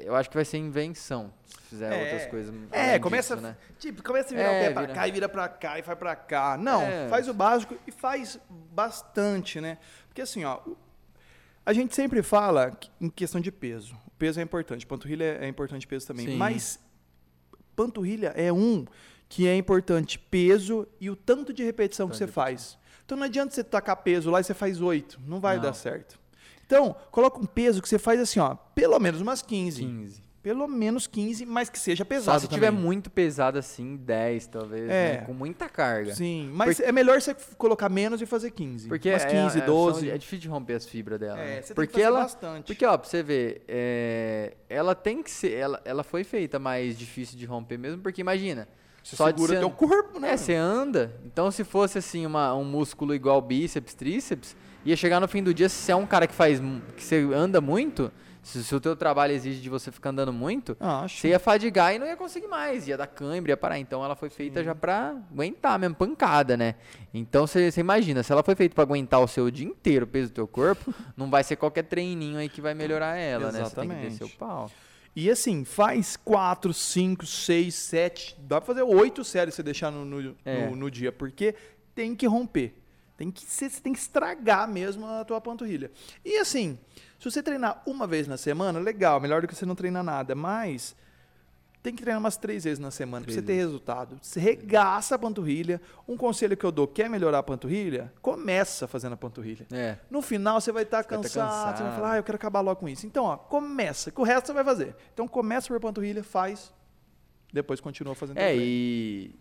[0.00, 2.54] Eu acho que vai ser invenção se fizer é, outras coisas.
[2.72, 3.56] É, começa, disso, né?
[3.78, 4.94] tipo, começa a virar é, o pé pra vira.
[4.94, 6.56] cá e vira pra cá e vai pra cá.
[6.56, 7.08] Não, é.
[7.08, 9.78] faz o básico e faz bastante, né?
[10.08, 10.60] Porque assim, ó,
[11.64, 16.06] a gente sempre fala em questão de peso peso é importante, panturrilha é importante peso
[16.06, 16.26] também.
[16.26, 16.36] Sim.
[16.36, 16.80] Mas
[17.74, 18.84] panturrilha é um
[19.28, 22.78] que é importante peso e o tanto de repetição tanto que você faz.
[23.04, 25.64] Então não adianta você tacar peso lá e você faz oito, não vai não.
[25.64, 26.18] dar certo.
[26.66, 29.82] Então, coloca um peso que você faz assim, ó, pelo menos umas 15.
[29.82, 32.36] 15 pelo menos 15, mas que seja pesado.
[32.36, 32.68] Só se também.
[32.68, 34.86] tiver muito pesado assim, 10 talvez, é.
[34.86, 35.16] né?
[35.26, 36.14] com muita carga.
[36.14, 36.88] Sim, mas Porque...
[36.88, 38.86] é melhor você colocar menos e fazer 15.
[38.86, 40.08] Porque Umas 15, é, 12.
[40.08, 41.40] É, é difícil de romper as fibras dela.
[41.40, 41.62] É, né?
[41.62, 42.66] você Porque tem que ela, bastante.
[42.66, 45.52] Porque, ó, pra você ver, é, ela tem que ser.
[45.52, 48.68] Ela, ela foi feita mais difícil de romper mesmo, porque imagina.
[49.02, 50.30] Você só segura teu corpo, né?
[50.30, 51.12] É, você anda.
[51.24, 54.54] Então, se fosse assim, uma, um músculo igual bíceps, tríceps,
[54.86, 56.60] ia chegar no fim do dia, se você é um cara que faz.
[56.96, 58.10] que você anda muito
[58.46, 61.18] se, se, o teu trabalho exige de você ficar andando muito, Acho.
[61.18, 63.76] você ia fadigar e não ia conseguir mais, ia dar cãibra, ia parar.
[63.76, 64.66] Então ela foi feita Sim.
[64.66, 66.76] já para aguentar mesmo, pancada, né?
[67.12, 70.30] Então você imagina, se ela foi feita para aguentar o seu dia inteiro, o peso
[70.30, 74.04] do teu corpo, não vai ser qualquer treininho aí que vai melhorar ela, Exatamente.
[74.04, 74.10] né?
[74.10, 74.70] Você tem que pau.
[75.16, 80.04] E assim, faz 4, 5, 6, 7, dá pra fazer 8 séries você deixar no,
[80.04, 80.68] no, é.
[80.68, 81.52] no, no dia, porque
[81.96, 82.76] tem que romper.
[83.16, 85.90] Tem que ser, você tem que estragar mesmo a tua panturrilha.
[86.24, 86.78] E assim,
[87.18, 90.34] se você treinar uma vez na semana, legal, melhor do que você não treinar nada.
[90.34, 90.94] Mas
[91.82, 94.18] tem que treinar umas três vezes na semana para você ter resultado.
[94.20, 95.80] Você regaça a panturrilha.
[96.06, 98.12] Um conselho que eu dou, quer melhorar a panturrilha?
[98.20, 99.66] Começa fazendo a panturrilha.
[99.70, 99.96] É.
[100.10, 102.60] No final você vai estar tá cansado, cansado, você vai falar, ah, eu quero acabar
[102.60, 103.06] logo com isso.
[103.06, 104.94] Então, ó, começa, que o resto você vai fazer.
[105.14, 106.72] Então começa por panturrilha, faz,
[107.52, 109.34] depois continua fazendo É, e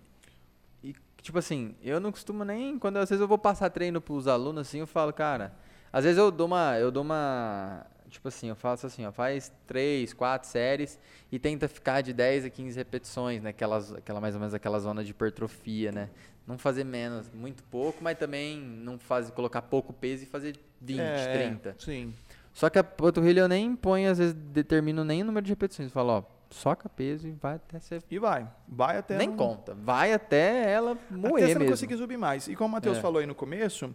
[1.26, 4.28] tipo assim, eu não costumo nem, quando às vezes eu vou passar treino para os
[4.28, 5.52] alunos assim, eu falo, cara,
[5.92, 6.78] às vezes eu dou uma.
[6.78, 7.86] Eu dou uma.
[8.10, 11.00] Tipo assim, eu faço assim, ó, faz três, quatro séries
[11.32, 13.50] e tenta ficar de 10 a 15 repetições, né?
[13.50, 16.10] Aquelas, aquela, mais ou menos aquela zona de hipertrofia, né?
[16.48, 21.00] Não fazer menos, muito pouco, mas também não fazer, colocar pouco peso e fazer 20,
[21.00, 21.70] é, 30.
[21.70, 22.14] É, sim.
[22.54, 25.88] Só que a panturrilha eu nem ponho, às vezes determino nem o número de repetições.
[25.88, 28.04] Eu falo, ó, soca peso e vai até ser.
[28.10, 28.48] E vai.
[28.68, 29.18] Vai até.
[29.18, 29.74] Nem conta.
[29.74, 31.60] Vai até ela moer até você mesmo.
[31.60, 32.48] não conseguir subir mais.
[32.48, 33.02] E como o Matheus é.
[33.02, 33.94] falou aí no começo,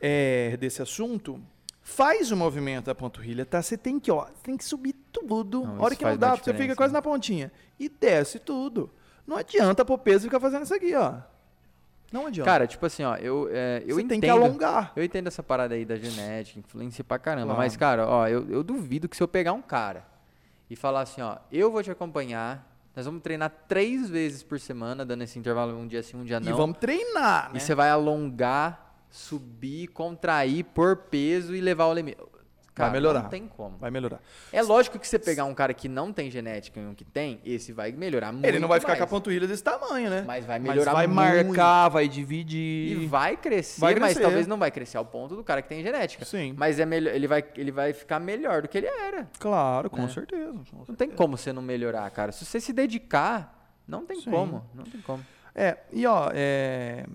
[0.00, 1.40] é, desse assunto,
[1.82, 3.62] faz o movimento da panturrilha, tá?
[3.62, 5.64] Você tem que, ó, tem que subir tudo.
[5.64, 7.52] Não, hora que não dá, você fica quase na pontinha.
[7.78, 8.90] E desce tudo.
[9.26, 11.14] Não adianta pôr peso e ficar fazendo isso aqui, ó.
[12.12, 12.48] Não adianta.
[12.48, 14.08] Cara, tipo assim, ó, eu, é, eu Você entendo.
[14.08, 14.92] tem que alongar.
[14.94, 17.46] Eu entendo essa parada aí da genética, influencia pra caramba.
[17.46, 17.58] Claro.
[17.58, 20.13] Mas, cara, ó, eu, eu duvido que se eu pegar um cara
[20.68, 25.04] e falar assim, ó, eu vou te acompanhar, nós vamos treinar três vezes por semana,
[25.04, 26.50] dando esse intervalo um dia sim, um dia não.
[26.50, 27.58] E vamos treinar, né?
[27.58, 32.18] E você vai alongar subir, contrair, pôr peso e levar o limite.
[32.74, 33.22] Cara, vai melhorar.
[33.22, 33.78] Não tem como.
[33.78, 34.20] Vai melhorar.
[34.52, 37.40] É lógico que você pegar um cara que não tem genética e um que tem,
[37.44, 38.44] esse vai melhorar muito.
[38.44, 38.98] Ele não vai ficar mais.
[38.98, 40.24] com a panturrilha desse tamanho, né?
[40.26, 41.56] Mas vai melhorar mas vai muito.
[41.56, 42.98] marcar, vai dividir.
[42.98, 45.68] E vai crescer, vai crescer, mas talvez não vai crescer ao ponto do cara que
[45.68, 46.24] tem genética.
[46.24, 46.52] Sim.
[46.58, 49.28] Mas é melhor, ele, vai, ele vai ficar melhor do que ele era.
[49.38, 50.08] Claro, com, né?
[50.08, 50.84] certeza, com certeza.
[50.88, 52.32] Não tem como você não melhorar, cara.
[52.32, 54.32] Se você se dedicar, não tem Sim.
[54.32, 54.68] como.
[54.74, 55.24] Não tem como.
[55.54, 57.06] É, e ó, é...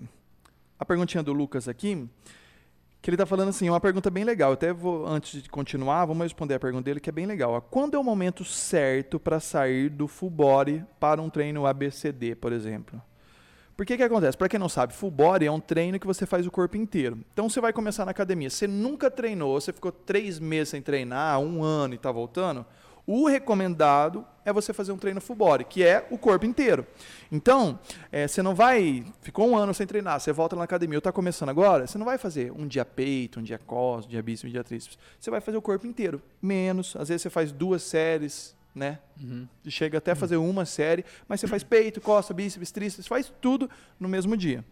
[0.78, 2.08] a perguntinha do Lucas aqui
[3.02, 4.50] Que ele tá falando assim, uma pergunta bem legal.
[4.50, 7.60] Eu até vou, antes de continuar, vamos responder a pergunta dele, que é bem legal.
[7.70, 12.52] Quando é o momento certo para sair do full body para um treino ABCD, por
[12.52, 13.00] exemplo?
[13.80, 14.36] Por que acontece?
[14.36, 17.18] Para quem não sabe, full body é um treino que você faz o corpo inteiro.
[17.32, 18.50] Então você vai começar na academia.
[18.50, 22.66] Você nunca treinou, você ficou três meses sem treinar, um ano e tá voltando.
[23.06, 26.86] O recomendado é você fazer um treino full body, que é o corpo inteiro.
[27.30, 27.78] Então,
[28.10, 29.04] eh, você não vai.
[29.20, 32.18] Ficou um ano sem treinar, você volta na academia, está começando agora, você não vai
[32.18, 34.98] fazer um dia peito, um dia costas, um dia bíceps, um dia tríceps.
[35.18, 36.20] Você vai fazer o corpo inteiro.
[36.40, 36.94] Menos.
[36.96, 38.98] Às vezes você faz duas séries, né?
[39.66, 43.68] Chega até a fazer uma série, mas você faz peito, costa, bíceps, tríceps, faz tudo
[43.98, 44.64] no mesmo dia.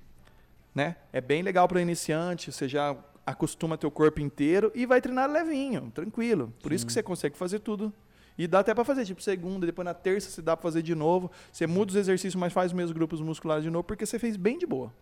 [0.74, 0.96] Né?
[1.12, 5.90] É bem legal para iniciante, você já acostuma teu corpo inteiro e vai treinar levinho,
[5.94, 6.52] tranquilo.
[6.62, 7.92] Por isso que você consegue fazer tudo.
[8.38, 10.94] E dá até para fazer, tipo, segunda, depois na terça você dá para fazer de
[10.94, 11.30] novo.
[11.52, 14.36] Você muda os exercícios, mas faz os mesmos grupos musculares de novo, porque você fez
[14.36, 14.94] bem de boa,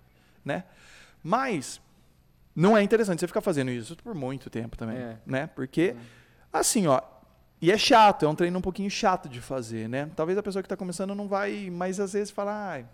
[0.44, 0.64] né?
[1.22, 1.80] Mas
[2.54, 5.18] não é interessante você ficar fazendo isso por muito tempo também, É.
[5.26, 5.46] né?
[5.48, 5.94] Porque
[6.52, 7.00] assim, ó,
[7.60, 10.10] e é chato, é um treino um pouquinho chato de fazer, né?
[10.16, 12.84] Talvez a pessoa que está começando não vai, mas às vezes fala, ah,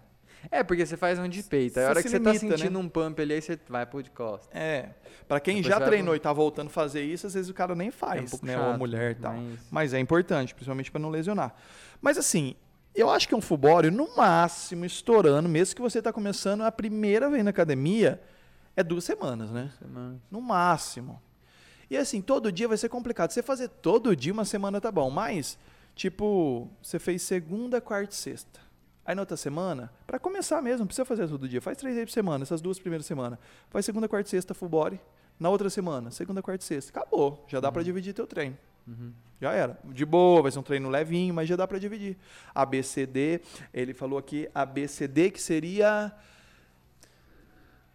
[0.50, 1.78] É, porque você faz um de peito.
[1.78, 2.56] Aí a hora que você tá limita, né?
[2.56, 4.48] sentindo um pump ali, aí você vai pro de costas.
[4.54, 4.90] é.
[5.28, 7.54] Para quem Depois já treinou pro- e tá voltando a fazer isso, às vezes o
[7.54, 8.56] cara nem É um faz, né?
[8.58, 9.32] Ou a chato, mulher e tal.
[9.34, 11.54] mas- Mas é importante, principalmente para não lesionar.
[12.00, 12.54] Mas assim,
[12.94, 17.30] eu acho que um body, no máximo, estourando, mesmo que você está começando a primeira
[17.30, 18.20] vez na academia,
[18.76, 19.70] é duas semanas, né?
[19.78, 20.20] Semana.
[20.30, 21.22] No máximo.
[21.88, 23.30] E assim, todo dia vai ser complicado.
[23.30, 25.56] Você fazer todo dia uma semana tá bom, mas,
[25.94, 28.60] tipo, você fez segunda, quarta e sexta.
[29.04, 31.60] Aí na outra semana, para começar mesmo, não precisa fazer todo dia.
[31.60, 33.38] Faz três vezes por semana, essas duas primeiras semanas.
[33.68, 35.00] Faz segunda, quarta e sexta full body.
[35.40, 36.90] Na outra semana, segunda, quarta e sexta.
[36.90, 37.44] Acabou.
[37.48, 38.56] Já dá pra dividir teu treino.
[38.86, 39.12] Uhum.
[39.40, 39.76] Já era.
[39.86, 42.16] De boa, vai ser um treino levinho, mas já dá pra dividir.
[42.54, 43.40] ABCD,
[43.74, 46.12] ele falou aqui ABCD, que seria.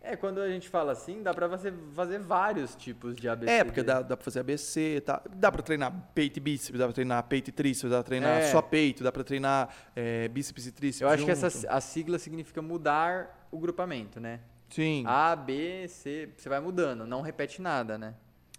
[0.10, 3.52] É, quando a gente fala assim, dá pra você fazer vários tipos de ABC.
[3.52, 5.22] É, porque dá, dá pra fazer ABC, tá?
[5.36, 8.40] dá pra treinar peito e bíceps, dá pra treinar peito e tríceps, dá pra treinar
[8.40, 8.44] É.
[8.44, 11.02] só peito, dá pra treinar é, bíceps e tríceps.
[11.02, 14.40] Eu acho que essa a sigla significa mudar o grupamento, né?
[14.70, 18.14] Sim, A, B, C, você vai mudando, não repete nada, né?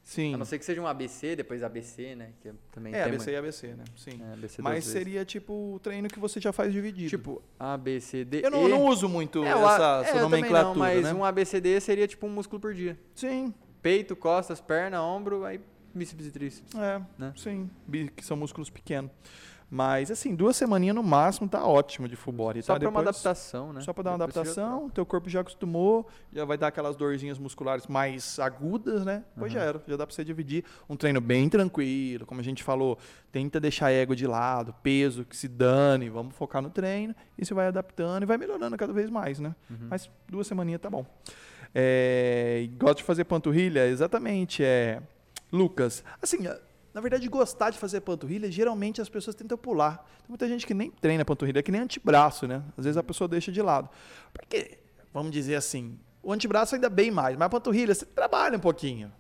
[0.09, 0.35] Sim.
[0.35, 2.31] A não ser que seja um ABC, depois ABC, né?
[2.41, 3.85] Que também É, ABC e ABC, né?
[3.95, 4.21] Sim.
[4.23, 4.91] é, ABC Mas vezes.
[4.91, 7.11] seria tipo o treino que você já faz dividido.
[7.11, 8.71] Tipo, A, B, C, D, eu não, E.
[8.71, 9.65] não uso muito É, essa, é,
[10.09, 11.13] essa eu também nomenclatura, não, mas né?
[11.13, 12.99] um ABCD seria tipo um músculo por dia.
[13.15, 13.53] Sim,
[13.83, 15.61] Peito, costas, perna, ombro, aí
[15.95, 16.75] bíceps e tríceps.
[16.75, 17.33] é, Né?
[17.37, 17.71] sim.
[18.17, 19.11] Que são músculos pequenos.
[19.71, 22.81] Mas, assim, duas semaninhas no máximo tá ótimo de full body, Só tá?
[22.81, 23.83] pra uma adaptação, né?
[23.83, 26.69] Só para dar uma Depois você já adaptação, teu corpo já acostumou, já vai dar
[26.69, 29.25] aquelas dorzinhas musculares mais agudas, né?
[29.39, 32.63] Pois já era, já dá para você dividir um treino bem tranquilo, como a gente
[32.63, 32.97] falou,
[33.31, 37.53] tenta deixar ego de lado, peso que se dane, vamos focar no treino e você
[37.53, 39.55] vai adaptando e vai melhorando cada vez mais, né?
[39.69, 39.89] Uhum.
[39.91, 41.05] Mas duas semaninhas tá bom.
[41.75, 45.03] É, gosto de fazer panturrilha, exatamente, é
[45.53, 46.03] Lucas.
[46.23, 46.39] Assim,
[46.99, 49.99] na verdade, gostar de fazer panturrilha, geralmente as pessoas tentam pular.
[49.99, 52.61] Tem muita gente que nem treina panturrilha, é que nem antebraço, né?
[52.77, 53.89] Às vezes a pessoa deixa de lado.
[54.33, 54.79] Porque,
[55.15, 59.13] vamos dizer assim, o antebraço ainda bem mais, mas a panturrilha você trabalha um pouquinho.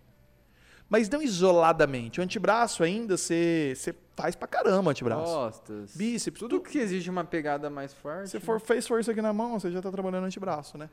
[0.89, 2.18] Mas não isoladamente.
[2.18, 5.33] O antebraço ainda você, você faz pra caramba o antebraço.
[5.33, 5.95] Costas.
[5.95, 8.31] Bíceps, Tudo tudo que exige uma pegada mais forte.
[8.31, 10.91] se for fez força aqui na mão, você já está trabalhando antebraço, né?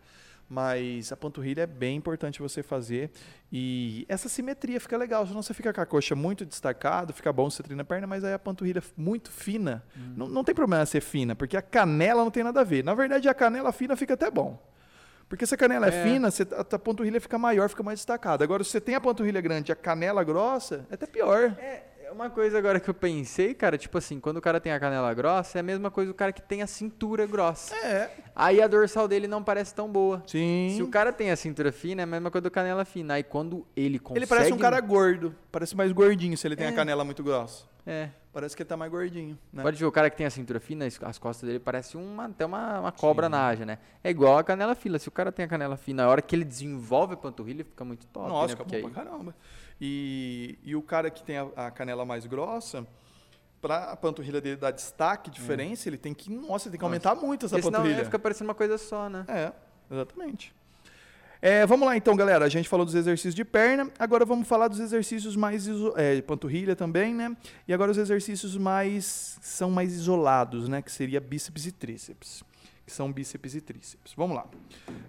[0.47, 3.09] Mas a panturrilha é bem importante você fazer.
[3.51, 7.49] E essa simetria fica legal, senão você fica com a coxa muito destacado, fica bom
[7.49, 9.83] você treina a perna, mas aí a panturrilha muito fina.
[10.15, 12.83] Não, não tem problema ser fina, porque a canela não tem nada a ver.
[12.83, 14.61] Na verdade, a canela fina fica até bom.
[15.27, 16.03] Porque se a canela é, É.
[16.03, 18.43] fina, você- a, a panturrilha fica maior, fica mais destacada.
[18.43, 21.55] Agora, se você tem a panturrilha grande e a canela grossa, é até pior.
[21.57, 21.83] É
[22.16, 25.13] uma coisa agora que eu pensei, cara, tipo assim, quando o cara tem a canela
[25.13, 27.76] grossa, é a mesma coisa do cara que tem a cintura grossa.
[27.76, 28.09] É.
[28.36, 30.24] Aí a dorsal dele não parece tão boa.
[30.26, 30.74] Sim.
[30.76, 33.16] Se o cara tem a cintura fina, é a mesma coisa do canela fina.
[33.16, 34.20] Aí quando ele consegue...
[34.20, 35.36] Ele parece um cara gordo.
[35.51, 36.70] Parece mais gordinho se ele tem É.
[36.70, 37.66] a canela muito grossa.
[37.86, 38.09] É.
[38.34, 39.63] Parece que ele tá mais gordinho, né?
[39.63, 42.26] Pode ver, o cara que tem a cintura fina, as- as costas dele parecem uma,
[42.26, 43.78] até uma, uma cobra na ágea, né?
[44.03, 44.99] É igual a canela fina.
[44.99, 47.86] Se o cara tem a canela fina, a hora que ele desenvolve a panturrilha, fica
[47.86, 48.55] muito top, Nossa, né?
[48.57, 49.36] Porque bom aí- pra caramba.
[49.80, 52.86] E, e o cara que tem a, a canela mais grossa,
[53.61, 57.45] pra a panturrilha dele dar destaque, diferença, ele tem que, nossa, tem que aumentar muito
[57.45, 58.01] essa Porque senão panturrilha.
[58.01, 59.26] é, fica parecendo uma coisa só, né?
[59.28, 59.51] É,
[59.91, 60.53] exatamente.
[61.41, 62.45] É, vamos lá então, galera.
[62.45, 66.19] A gente falou dos exercícios de perna, agora vamos falar dos exercícios mais iso- é,
[66.21, 67.36] panturrilha também, né?
[67.67, 70.82] E agora os exercícios mais são mais isolados, né?
[70.82, 72.43] Que seria bíceps e tríceps.
[72.86, 74.13] Que são bíceps e tríceps.
[74.15, 74.47] Vamos lá.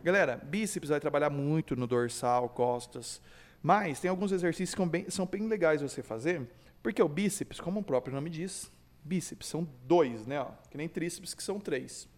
[0.02, 3.20] Galera, bíceps vai trabalhar muito no dorsal, costas.
[3.62, 6.48] Mas tem alguns exercícios que são bem, são bem legais você fazer,
[6.82, 8.70] porque o bíceps, como o próprio nome diz,
[9.02, 10.40] bíceps são dois, né?
[10.40, 12.08] ó, que nem tríceps que são três.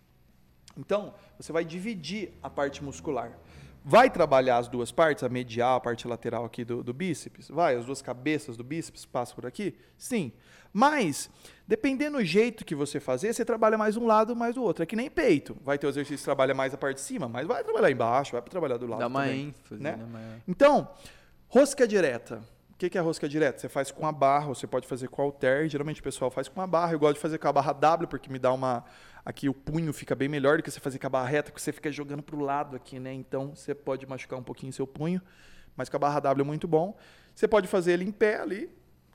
[0.76, 3.38] Então, você vai dividir a parte muscular.
[3.84, 7.48] Vai trabalhar as duas partes, a medial, a parte lateral aqui do, do bíceps?
[7.48, 9.74] Vai, as duas cabeças do bíceps passam por aqui?
[9.96, 10.32] Sim.
[10.72, 11.30] Mas,
[11.66, 14.82] dependendo do jeito que você fazer, você trabalha mais um lado, mais o outro.
[14.82, 15.56] É que nem peito.
[15.64, 18.32] Vai ter o exercício que trabalha mais a parte de cima, mas vai trabalhar embaixo,
[18.32, 19.96] vai trabalhar do lado Dá uma também, ênfase, né?
[19.96, 20.42] né?
[20.46, 20.88] Então,
[21.48, 22.42] rosca direta.
[22.70, 23.58] O que é rosca direta?
[23.58, 25.68] Você faz com a barra, você pode fazer com halter.
[25.68, 26.92] Geralmente o pessoal faz com a barra.
[26.92, 28.84] Eu gosto de fazer com a barra W, porque me dá uma...
[29.24, 31.60] Aqui o punho fica bem melhor do que você fazer com a barra reta, porque
[31.60, 33.12] você fica jogando pro lado aqui, né?
[33.12, 35.20] Então, você pode machucar um pouquinho seu punho.
[35.76, 36.96] Mas com a barra W é muito bom.
[37.34, 38.70] Você pode fazer ele em pé ali,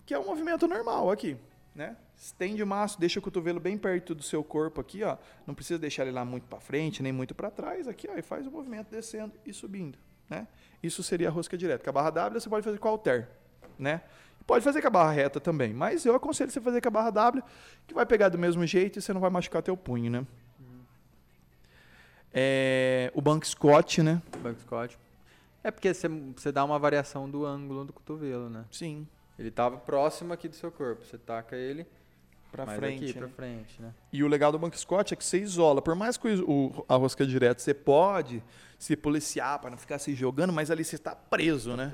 [0.06, 1.38] que é um movimento normal aqui,
[1.74, 1.98] né?
[2.16, 5.18] Estende o maço, deixa o cotovelo bem perto do seu corpo aqui, ó.
[5.48, 8.22] Não precisa deixar ele lá muito para frente, nem muito para trás, aqui, ó, e
[8.22, 9.98] faz o movimento descendo e subindo,
[10.34, 10.48] né?
[10.82, 11.84] Isso seria a rosca direta.
[11.84, 13.30] Com a barra W você pode fazer com a halter,
[13.78, 14.02] né?
[14.46, 17.12] Pode fazer com a barra reta também, mas eu aconselho você fazer com a barra
[17.12, 17.44] W,
[17.88, 20.26] que vai pegar do mesmo jeito e você não vai machucar teu punho, né?
[22.34, 24.22] É, o banco Scott, né?
[24.40, 24.98] Banco Scott.
[25.64, 28.66] É porque você, você dá uma variação do ângulo do cotovelo, né?
[28.72, 29.08] Sim,
[29.40, 31.06] Ele tava próximo aqui do seu corpo.
[31.06, 31.88] Você taca ele
[32.54, 33.04] para frente.
[33.04, 33.20] aqui, né?
[33.20, 33.94] pra frente, né?
[34.12, 35.82] E o legal do banco Scott é que você isola.
[35.82, 38.44] Por mais que o, a rosca direta você pode
[38.78, 41.94] se policiar para não ficar se jogando, mas ali você está preso, né?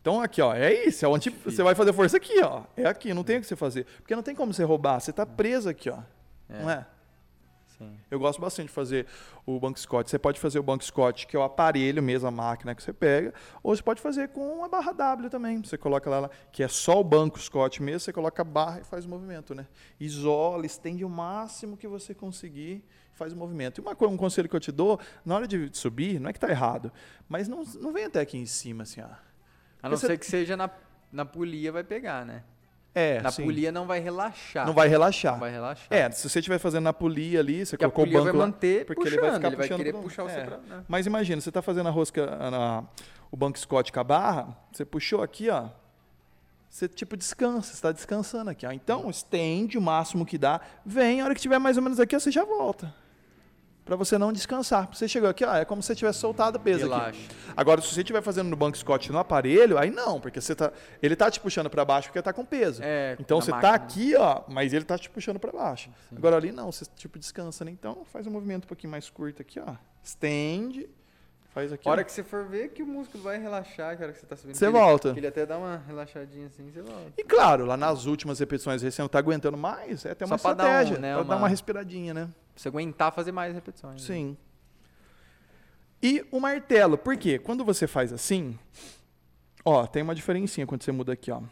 [0.00, 2.62] Então aqui, ó, é isso, é onde você vai fazer força aqui, ó.
[2.74, 3.84] É aqui, não tem o que você fazer.
[3.98, 5.98] Porque não tem como você roubar, você está preso aqui, ó.
[6.48, 6.62] É.
[6.62, 6.86] Não é?
[7.80, 7.96] Sim.
[8.10, 9.06] Eu gosto bastante de fazer
[9.46, 10.10] o banco Scott.
[10.10, 12.92] Você pode fazer o banco Scott, que é o aparelho mesmo, a máquina que você
[12.92, 15.62] pega, ou você pode fazer com a barra W também.
[15.64, 18.84] Você coloca lá, que é só o banco Scott mesmo, você coloca a barra e
[18.84, 19.66] faz o movimento, né?
[19.98, 23.80] Isola, estende o máximo que você conseguir, faz o movimento.
[23.80, 26.38] E uma, um conselho que eu te dou, na hora de subir, não é que
[26.40, 26.92] tá errado,
[27.26, 29.06] mas não, não vem até aqui em cima, assim, ó.
[29.82, 30.68] A não Você- ser que seja na,
[31.10, 32.44] na polia, vai pegar, né?
[32.94, 33.44] É, na sim.
[33.44, 34.66] polia não vai relaxar.
[34.66, 35.32] não vai relaxar.
[35.34, 35.86] Não vai relaxar.
[35.90, 38.38] É, se você estiver fazendo na polia ali, você Porque colocou o polia vai banco
[38.38, 40.44] lá, manter porque puxando, ele vai ficar ele vai puxando querer pro- puxar você é.
[40.44, 40.56] pra...
[40.58, 40.84] Né?
[40.88, 42.84] Mas imagina, você está fazendo a rosca, na-
[43.30, 45.68] o banco Scott com a barra, você puxou aqui, ó.
[46.68, 48.72] Você tipo descansa, você está descansando aqui, ó.
[48.72, 50.60] Então, estende o máximo que dá.
[50.84, 52.92] Vem, a hora que tiver mais ou menos aqui, ó, você já volta.
[53.90, 54.88] Para você não descansar.
[54.94, 56.94] Você chegou aqui, ó, é como se você tivesse soltado o peso aqui.
[56.94, 57.20] Relaxa.
[57.56, 60.72] Agora, se você estiver fazendo no banco Scott no aparelho, aí não, porque você tá,
[61.02, 62.80] ele tá te puxando para baixo porque tá com peso.
[62.84, 63.68] É, Então você máquina.
[63.68, 65.90] tá aqui, ó, mas ele tá te puxando para baixo.
[66.16, 67.72] Agora ali não, você tipo descansa, né?
[67.72, 69.74] Então faz um movimento um pouquinho mais curto aqui, ó.
[70.04, 70.88] Estende,
[71.50, 71.88] faz aqui.
[71.88, 72.04] A hora ó.
[72.04, 74.36] que você for ver que o músculo vai relaxar, que a hora que você tá
[74.36, 74.54] subindo.
[74.56, 75.08] Você ele- volta.
[75.16, 77.12] ele até dá uma relaxadinha assim, você volta.
[77.18, 80.42] E claro, lá nas últimas repetições, você não tá aguentando mais, é até uma Só
[80.48, 82.24] pra dar um, estratégia, né, pra dar uma- uma respiradinha, né?
[82.24, 84.00] Pra você aguentar fazer mais repetições.
[84.02, 84.06] né?
[84.14, 84.36] Sim.
[86.02, 87.38] E o martelo, por quê?
[87.38, 88.58] Quando você faz assim,
[89.64, 91.42] ó, tem uma diferencinha quando você muda aqui, ó.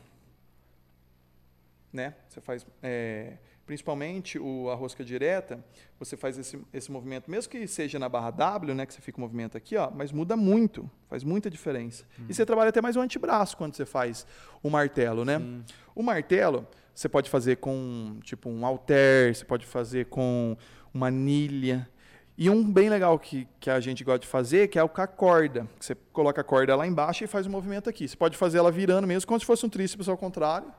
[1.92, 2.14] Né?
[2.28, 3.34] Você faz, é,
[3.68, 5.62] principalmente o, a rosca direta,
[6.00, 9.18] você faz esse, esse movimento, mesmo que seja na barra W, né, que você fica
[9.18, 12.06] o movimento aqui, ó, mas muda muito, faz muita diferença.
[12.26, 14.26] E você trabalha até mais o antebraço quando você faz
[14.62, 15.38] o martelo, né?
[15.38, 15.64] Sim.
[15.94, 20.56] O martelo, você pode fazer com tipo um halter, você pode fazer com
[20.94, 21.86] uma anilha.
[22.38, 25.02] E um bem legal que, que a gente gosta de fazer, que é o com
[25.02, 25.68] a corda.
[25.78, 28.08] Você coloca a corda lá embaixo e faz o movimento aqui.
[28.08, 30.72] Você pode fazer ela virando mesmo, como se fosse um tríceps ao contrário.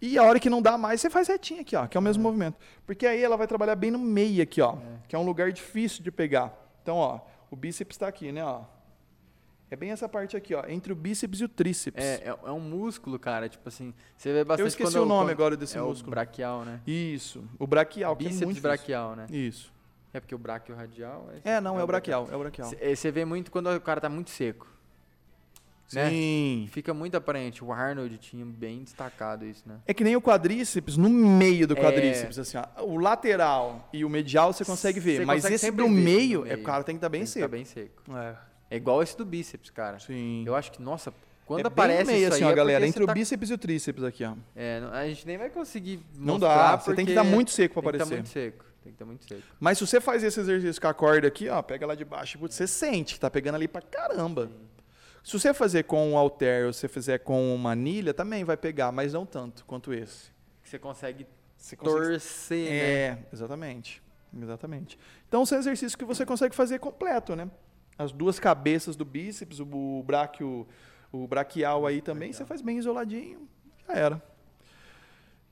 [0.00, 2.02] E a hora que não dá mais, você faz retinho aqui, ó, que é o
[2.02, 2.56] mesmo movimento.
[2.86, 4.76] Porque aí ela vai trabalhar bem no meio aqui, ó,
[5.08, 6.52] que é um lugar difícil de pegar.
[6.82, 7.20] Então, ó,
[7.50, 8.62] o bíceps está aqui, né, ó.
[9.70, 12.02] É bem essa parte aqui, ó, entre o bíceps e o tríceps.
[12.02, 15.06] É, é, é um músculo, cara, tipo assim, você vê bastante Eu esqueci quando- o
[15.06, 16.08] nome quando- agora desse é músculo.
[16.08, 16.80] o braquial, né?
[16.86, 18.62] Isso, o braquial, que é Bíceps muito difícil.
[18.76, 19.26] braquial, né?
[19.30, 19.72] Isso.
[20.14, 21.28] É porque o braquio radial...
[21.44, 22.70] É, não, é o braquial, é o braquial.
[22.70, 24.66] Você você vê muito quando o cara tá muito seco.
[25.92, 26.10] Né?
[26.10, 26.68] Sim.
[26.70, 27.64] Fica muito aparente.
[27.64, 29.76] O Arnold tinha bem destacado isso, né?
[29.86, 31.80] É que nem o quadríceps, no meio do É.
[31.80, 32.82] quadríceps, assim, ó.
[32.84, 36.40] O lateral e o medial você consegue ver, Você mas consegue esse sempre do meio,
[36.40, 37.44] no é o cara tem que estar bem Tem que seco.
[37.46, 38.02] Tá bem seco.
[38.16, 38.34] É.
[38.70, 39.98] É igual esse do bíceps, cara.
[39.98, 40.44] Sim.
[40.46, 41.12] Eu acho que, nossa,
[41.46, 43.14] quando é bem aparece no meio, isso assim, ó, é galera, entre você o tá-
[43.14, 44.34] bíceps e o tríceps aqui, ó.
[44.54, 47.92] É, a gente nem vai conseguir Não dá, você tem que estar muito seco pra
[47.92, 48.14] tem que tá aparecer.
[48.14, 48.64] muito seco.
[48.84, 49.42] Tem que estar muito seco.
[49.58, 52.38] Mas se você faz esse exercício com a corda aqui, ó, pega lá de baixo,
[52.38, 54.50] você sente que tá pegando ali pra caramba.
[55.22, 58.56] Se você fazer com um halter ou se você fizer com uma anilha, também vai
[58.56, 60.30] pegar, mas não tanto quanto esse.
[60.62, 62.76] Que você consegue Você consegue torcer, né?
[62.76, 64.02] É, exatamente.
[64.36, 64.98] Exatamente.
[65.26, 67.50] Então são exercícios que você consegue fazer completo, né?
[67.96, 70.04] As duas cabeças do bíceps, o
[71.10, 73.48] o braquial aí também, você faz bem isoladinho,
[73.86, 74.22] já era.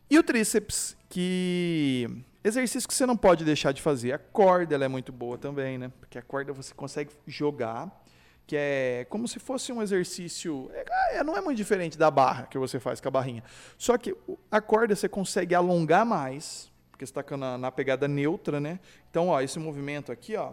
[0.08, 2.08] E o tríceps, que
[2.44, 4.12] exercício que você não pode deixar de fazer.
[4.12, 5.90] A corda, ela é muito boa também, né?
[5.98, 8.04] Porque a corda você consegue jogar,
[8.46, 12.46] que é como se fosse um exercício, é, é, não é muito diferente da barra
[12.46, 13.42] que você faz com a barrinha.
[13.76, 14.14] Só que
[14.50, 18.78] a corda você consegue alongar mais, porque você está na, na pegada neutra, né?
[19.10, 20.52] Então, ó, esse movimento aqui, ó,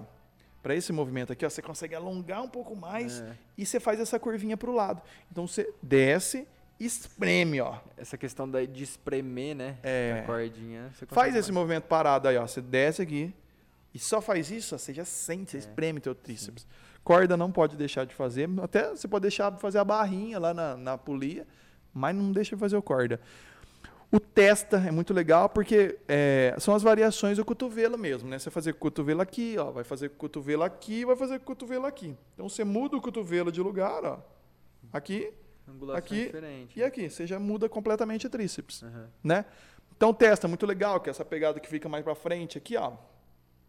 [0.64, 3.36] para esse movimento aqui, ó, você consegue alongar um pouco mais É.
[3.58, 5.02] e você faz essa curvinha para o lado.
[5.32, 6.48] Então você desce,
[6.80, 7.78] espreme, ó.
[7.98, 9.78] Essa questão da, de espremer, né?
[9.84, 10.22] É.
[10.24, 10.90] A cordinha.
[11.10, 12.48] Faz esse movimento parado aí, ó.
[12.48, 13.34] Você desce aqui
[13.94, 15.60] e só faz isso, ó, você já sente, você É.
[15.60, 16.66] espreme teu tríceps.
[17.04, 20.54] Corda não pode deixar de fazer, até você pode deixar de fazer a barrinha lá
[20.54, 21.46] na, na polia,
[21.94, 23.20] mas não deixa de fazer o corda.
[24.10, 28.38] O testa é muito legal porque é, são as variações do cotovelo mesmo, né?
[28.38, 32.16] Você fazer cotovelo aqui, ó, vai fazer cotovelo aqui, vai fazer cotovelo aqui.
[32.36, 34.20] Então você muda o cotovelo de lugar, ó,
[34.94, 35.34] aqui
[35.68, 36.80] Angulação aqui diferente.
[36.80, 37.10] e aqui.
[37.10, 39.10] Você já muda completamente o tríceps Aham.
[39.24, 39.46] né?
[39.96, 42.94] Então testa, muito legal, que é essa pegada que fica mais para frente aqui, ó.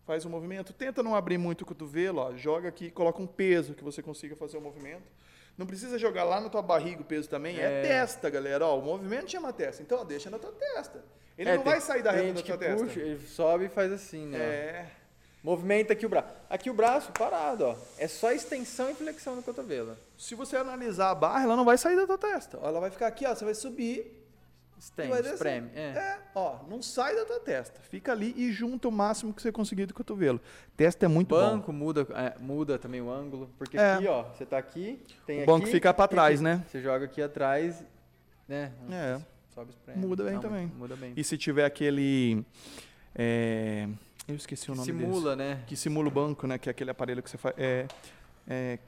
[0.06, 3.72] Faz o movimento, tenta não abrir muito o cotovelo, ó, joga aqui, coloca um peso
[3.74, 5.04] que você consiga fazer o movimento.
[5.56, 7.82] Não precisa jogar lá na tua barriga o peso também, é, É.
[7.82, 9.82] testa, galera, ó, o movimento chama testa.
[9.82, 11.02] Então, ó, deixa na tua testa.
[11.38, 12.84] Ele É, não vai sair da reta da tua que testa.
[12.84, 14.38] puxa, ele sobe e faz assim, né?
[14.38, 14.86] É.
[15.42, 16.28] Movimenta aqui o braço.
[16.50, 17.76] Aqui o braço parado, ó.
[17.98, 19.96] É só extensão e flexão do cotovelo.
[20.18, 22.58] Se você analisar a barra, ela não vai sair da tua testa.
[22.62, 24.23] Ela vai ficar aqui, ó, você vai subir,
[24.84, 25.34] Estende, vai descer.
[25.34, 25.70] espreme.
[25.74, 25.80] É.
[25.80, 27.80] É, ó, não sai da tua testa.
[27.80, 30.38] Fica ali e junta o máximo que você conseguir do cotovelo.
[30.76, 31.40] Testa é muito bom.
[31.40, 33.48] banco muda, é, muda também o ângulo.
[33.56, 33.94] Porque É.
[33.94, 35.46] aqui, ó, você tá aqui, tem O aqui.
[35.46, 36.44] banco fica pra e trás, aqui.
[36.44, 36.64] né?
[36.68, 37.82] Você joga aqui atrás,
[38.46, 38.72] né?
[38.90, 39.20] É.
[39.54, 40.04] Sobe, espreme.
[40.06, 40.66] Muda bem Não, também.
[40.76, 41.12] Muda bem.
[41.16, 42.44] E se tiver aquele.
[43.14, 43.88] é,
[44.28, 45.54] eu esqueci o nome Simula, né?
[45.54, 45.66] desse.
[45.66, 46.58] Que simula o banco, né?
[46.58, 47.54] Que é aquele aparelho que você faz.
[47.56, 47.86] É,
[48.46, 48.78] é,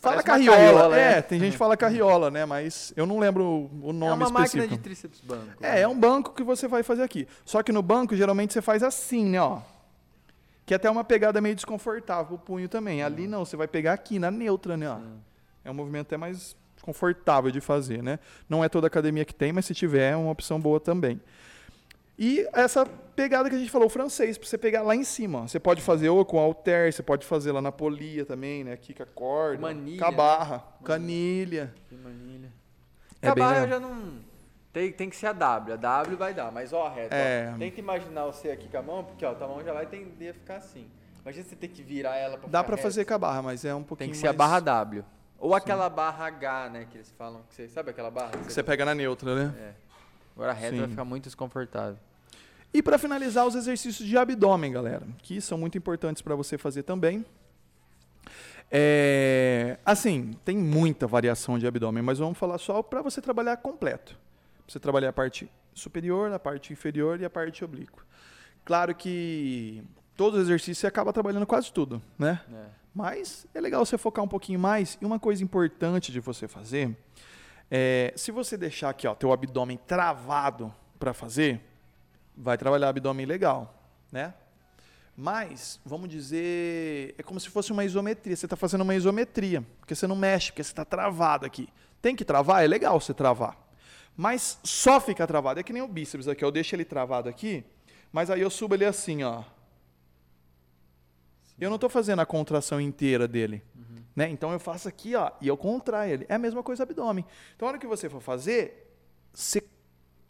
[0.00, 0.56] fala carriola.
[0.58, 1.22] carriola, é, né?
[1.22, 2.44] tem gente que fala carriola, né?
[2.44, 4.38] Mas eu não lembro o- nome é uma específico.
[4.58, 5.64] máquina de tríceps banco.
[5.64, 7.26] É, é um banco que você vai fazer aqui.
[7.44, 9.40] Só que no banco, geralmente, você faz assim, né?
[9.40, 9.60] Ó.
[10.64, 13.02] Que é até uma pegada meio desconfortável o punho também.
[13.02, 14.88] Ali não, você vai pegar aqui, na neutra, né?
[14.90, 14.98] Ó.
[15.64, 18.18] É um movimento até mais confortável de fazer, né?
[18.48, 21.20] Não é toda academia que tem, mas se tiver é uma opção boa também.
[22.18, 25.42] E essa pegada que a gente falou, o francês, para você pegar lá em cima.
[25.42, 25.46] ó.
[25.46, 28.72] Você pode fazer ou com halter, você pode fazer lá na polia também, né?
[28.72, 31.74] Aqui com a corda, Manilha, com a barra, canilha.
[31.88, 32.52] Que manilha.
[33.20, 34.24] É bem eu já não.
[34.72, 35.72] Tem, tem que ser a W.
[35.74, 37.14] A W vai dar, mas ó, reto.
[37.14, 37.50] É.
[37.54, 40.30] Ó, tenta imaginar você aqui com a mão, porque ó, tua mão já vai tender
[40.30, 40.86] a ficar assim.
[41.22, 42.76] Imagina você ter que virar ela pra Dá reto.
[42.78, 45.04] fazer com a barra, mas é um pouquinho Tem que ser a mais- barra W.
[45.38, 46.86] Ou aquela barra H, né?
[46.90, 47.42] Que eles falam.
[47.48, 48.30] Que você, sabe aquela barra?
[48.30, 49.54] que você pega na neutra, né?
[49.58, 49.85] É.
[50.36, 50.80] Agora a reta Sim.
[50.80, 51.98] vai ficar muito desconfortável.
[52.72, 56.82] E para finalizar, os exercícios de abdômen, galera, que são muito importantes para você fazer
[56.82, 57.24] também.
[58.70, 64.12] É, assim, tem muita variação de abdômen, mas vamos falar só para você trabalhar completo.
[64.12, 68.02] Pra você trabalhar a parte superior, a parte inferior e a parte oblíqua.
[68.62, 69.82] Claro que
[70.14, 72.40] todo exercício você acaba trabalhando quase tudo, né?
[72.52, 72.66] É.
[72.94, 74.98] Mas é legal você focar um pouquinho mais.
[75.00, 76.96] E uma coisa importante de você fazer
[77.70, 81.60] é, se você deixar aqui, ó, teu abdômen travado para fazer,
[82.36, 83.74] vai trabalhar abdômen legal,
[84.10, 84.34] né?
[85.16, 88.36] Mas, vamos dizer, é como se fosse uma isometria.
[88.36, 91.68] Você está fazendo uma isometria, porque você não mexe, porque você está travado aqui.
[92.02, 92.62] Tem que travar?
[92.62, 93.56] É legal você travar.
[94.14, 95.58] Mas só fica travado.
[95.58, 96.44] É que nem o bíceps aqui.
[96.44, 97.64] Eu deixo ele travado aqui,
[98.12, 99.42] mas aí eu subo ele assim, ó.
[101.58, 103.62] Eu não estou fazendo a contração inteira dele.
[104.14, 104.30] Né?
[104.30, 106.26] Então eu faço aqui, ó, e eu contraio ele.
[106.28, 107.24] É a mesma coisa abdômen.
[107.54, 108.90] Então, a hora que você for fazer,
[109.32, 109.62] você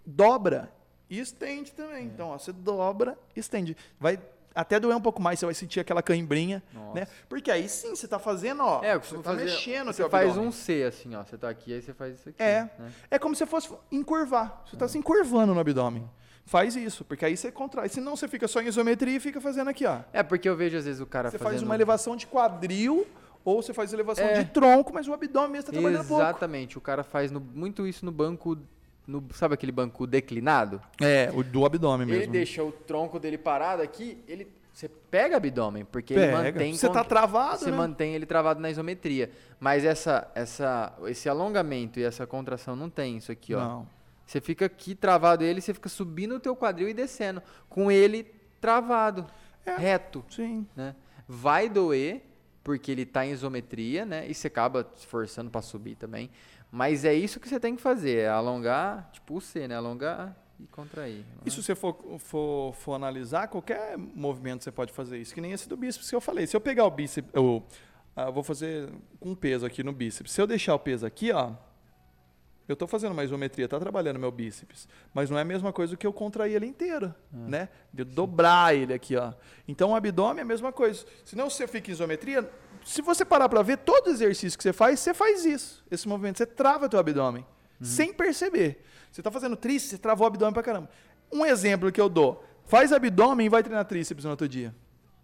[0.05, 0.73] dobra
[1.09, 2.07] e estende também.
[2.07, 3.77] Então, ó, você dobra, estende.
[3.99, 4.19] Vai
[4.55, 6.63] até doer um pouco mais, você vai sentir aquela cãibrinha,
[6.95, 7.07] né?
[7.29, 9.45] Porque aí sim, você está fazendo, ó, É, você está fazer.
[9.45, 10.49] mexendo o Você faz abdômen.
[10.49, 11.23] um C assim, ó.
[11.23, 12.43] Você tá aqui, aí você faz isso aqui.
[12.43, 12.63] É.
[12.79, 12.93] né?
[13.11, 14.63] É como se fosse encurvar.
[14.67, 16.09] Você está se encurvando no abdômen.
[16.47, 17.89] Faz isso, porque aí você contrai.
[17.89, 19.99] Senão você fica só em isometria e fica fazendo aqui, ó.
[20.13, 21.51] É, porque eu vejo às vezes o cara Você fazendo...
[21.59, 23.05] faz uma elevação de quadril
[23.45, 24.43] ou você faz elevação É.
[24.43, 26.23] de tronco, mas o abdômen mesmo está trabalhando pouco.
[26.23, 26.79] Exatamente.
[26.79, 28.57] O cara faz no- muito isso no banco...
[29.09, 30.81] No, sabe aquele banco declinado?
[31.01, 32.33] É, o do abdômen Ele mesmo.
[32.33, 34.49] deixa o tronco dele parado aqui, ele...
[34.73, 36.43] Você pega abdômen, porque ele Pega.
[36.43, 36.75] mantém...
[36.75, 37.77] Você tá travado, Você né?
[37.77, 39.31] mantém ele travado na isometria.
[39.59, 43.61] Mas essa, essa, esse alongamento e essa contração não tem isso aqui, ó.
[43.61, 43.96] Não.
[44.27, 47.43] Você fica aqui travado ele, você fica subindo o teu quadril e descendo.
[47.69, 48.25] Com ele
[48.61, 49.27] travado,
[49.65, 49.77] É.
[49.77, 50.67] reto, Sim.
[50.75, 50.97] né?
[51.29, 52.23] Vai doer,
[52.65, 54.29] porque ele está em isometria, né?
[54.29, 56.31] E você acaba se forçando para subir também.
[56.71, 59.77] Mas é isso que você tem que fazer, é alongar, tipo o C, né?
[59.77, 61.25] Alongar e contrair.
[61.45, 65.53] E se você for, for, for analisar, qualquer movimento você pode fazer isso, que nem
[65.53, 66.47] esse do bíceps que eu falei.
[66.47, 67.63] Se eu pegar o bíceps, eu
[68.17, 70.33] ah, vou fazer com peso aqui no bíceps.
[70.33, 71.53] Se eu deixar o peso aqui, ó,
[72.69, 75.97] eu estou fazendo uma isometria, está trabalhando meu bíceps, mas não é a mesma coisa
[75.97, 77.69] que eu contrair ele inteiro, né?
[77.93, 79.33] De eu dobrar ele aqui, ó.
[79.69, 81.05] Então o abdômen é a mesma coisa.
[81.25, 82.51] Senão você fica em isometria,
[82.85, 86.39] se você parar para ver todo exercício que você faz, você faz isso, esse movimento,
[86.39, 87.47] você trava teu abdômen,
[87.81, 88.85] sem perceber.
[89.13, 90.91] Você está fazendo tríceps, você travou o abdômen pra caramba.
[91.33, 94.75] Um exemplo que eu dou, faz abdômen e vai treinar tríceps no outro dia.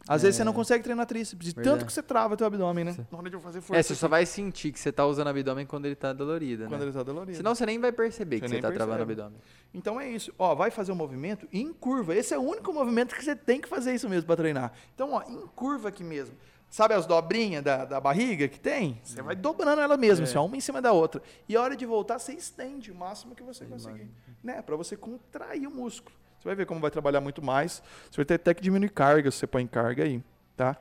[0.08, 0.44] Às vezes você É.
[0.44, 1.76] não consegue treinar tríceps, de Verdade.
[1.76, 2.92] tanto que você trava teu abdômen, né?
[2.92, 3.06] Sim.
[3.10, 3.78] Na hora de eu fazer força.
[3.78, 6.80] É, você só vai sentir que você tá usando abdômen quando ele tá dolorido, quando
[6.80, 6.86] né?
[6.86, 7.36] ele tá dolorido.
[7.36, 9.22] Senão você nem vai perceber Você que você tá travando o percebe.
[9.22, 9.40] abdômen.
[9.72, 10.32] Então é isso.
[10.38, 12.14] Ó, vai fazer um movimento em curva.
[12.14, 14.72] Esse é o único movimento que você tem que fazer isso mesmo para treinar.
[14.94, 16.34] Então, ó, em curva aqui mesmo.
[16.68, 18.98] Sabe as dobrinhas da, da barriga que tem?
[19.04, 20.28] Você vai dobrando ela mesmo, É.
[20.28, 21.22] assim, ó, uma em cima da outra.
[21.46, 24.10] E a hora de voltar, você estende o máximo que você conseguir.
[24.42, 24.62] Né?
[24.62, 26.16] Para você contrair o músculo.
[26.42, 27.80] Você vai ver como vai trabalhar muito mais.
[28.10, 30.20] Você vai ter até que diminuir carga se você põe carga aí,
[30.56, 30.76] tá?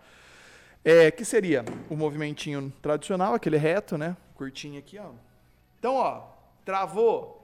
[0.83, 4.17] É, que seria o movimentinho tradicional, aquele reto, né?
[4.33, 5.11] Curtinho aqui, ó.
[5.77, 6.29] Então, ó,
[6.65, 7.37] travou.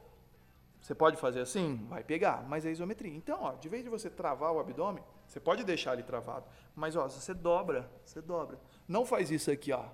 [0.82, 1.86] Você pode fazer assim?
[1.88, 3.14] Vai pegar, mas é isometria.
[3.14, 6.48] Então, ó, de vez de você travar o abdômen, você pode deixar ele travado.
[6.76, 8.58] Mas, ó, se você dobra, você dobra.
[8.88, 9.86] Não faz isso aqui, ó.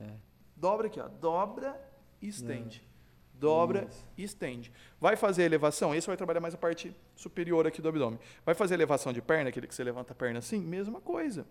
[0.00, 0.14] É.
[0.54, 1.08] Dobra aqui, ó.
[1.08, 1.76] Dobra
[2.20, 2.86] e estende.
[3.34, 4.04] Dobra Isso.
[4.16, 4.72] e estende.
[5.00, 5.94] Vai fazer elevação?
[5.94, 8.18] Esse vai trabalhar mais a parte superior aqui do abdômen.
[8.46, 10.60] Vai fazer elevação de perna, aquele que você levanta a perna assim?
[10.60, 11.44] Mesma coisa.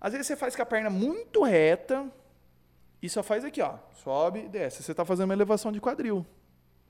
[0.00, 2.10] Às vezes você faz com a perna muito reta
[3.00, 3.74] e só faz aqui, ó.
[4.02, 4.82] Sobe e desce.
[4.82, 6.26] Você está fazendo uma elevação de quadril,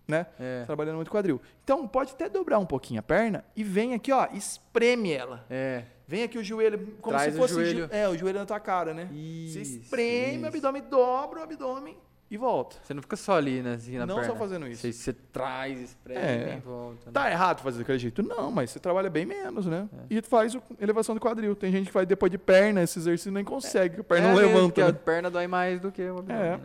[0.09, 0.27] né?
[0.39, 0.65] É.
[0.65, 1.41] Trabalhando muito quadril.
[1.63, 5.45] Então, pode até dobrar um pouquinho a perna e vem aqui, ó, espreme ela.
[5.51, 5.85] É.
[6.07, 7.87] Vem aqui o joelho, como Traz se o fosse joelho.
[7.89, 9.09] jo- é, o joelho na tua cara, né?
[9.13, 10.45] Isso, Você espreme isso.
[10.45, 11.97] o abdômen, dobra o abdômen
[12.31, 12.77] e volta.
[12.83, 14.31] Você não fica só ali, né, assim, na Não perna.
[14.33, 14.83] só fazendo isso.
[14.83, 16.55] Você, você traz, espreme É.
[16.57, 17.07] e volta.
[17.07, 17.13] né?
[17.13, 18.23] Tá errado fazer daquele jeito?
[18.23, 19.89] Não, mas você trabalha bem menos, né?
[20.11, 20.15] É.
[20.19, 21.57] E faz elevação do quadril.
[21.57, 24.37] Tem gente que faz depois de perna, esse exercício nem consegue, a perna É não
[24.39, 24.85] porque levanta.
[24.85, 24.93] a né?
[24.93, 26.57] perna dói mais do que o abdômen, É.
[26.59, 26.61] né?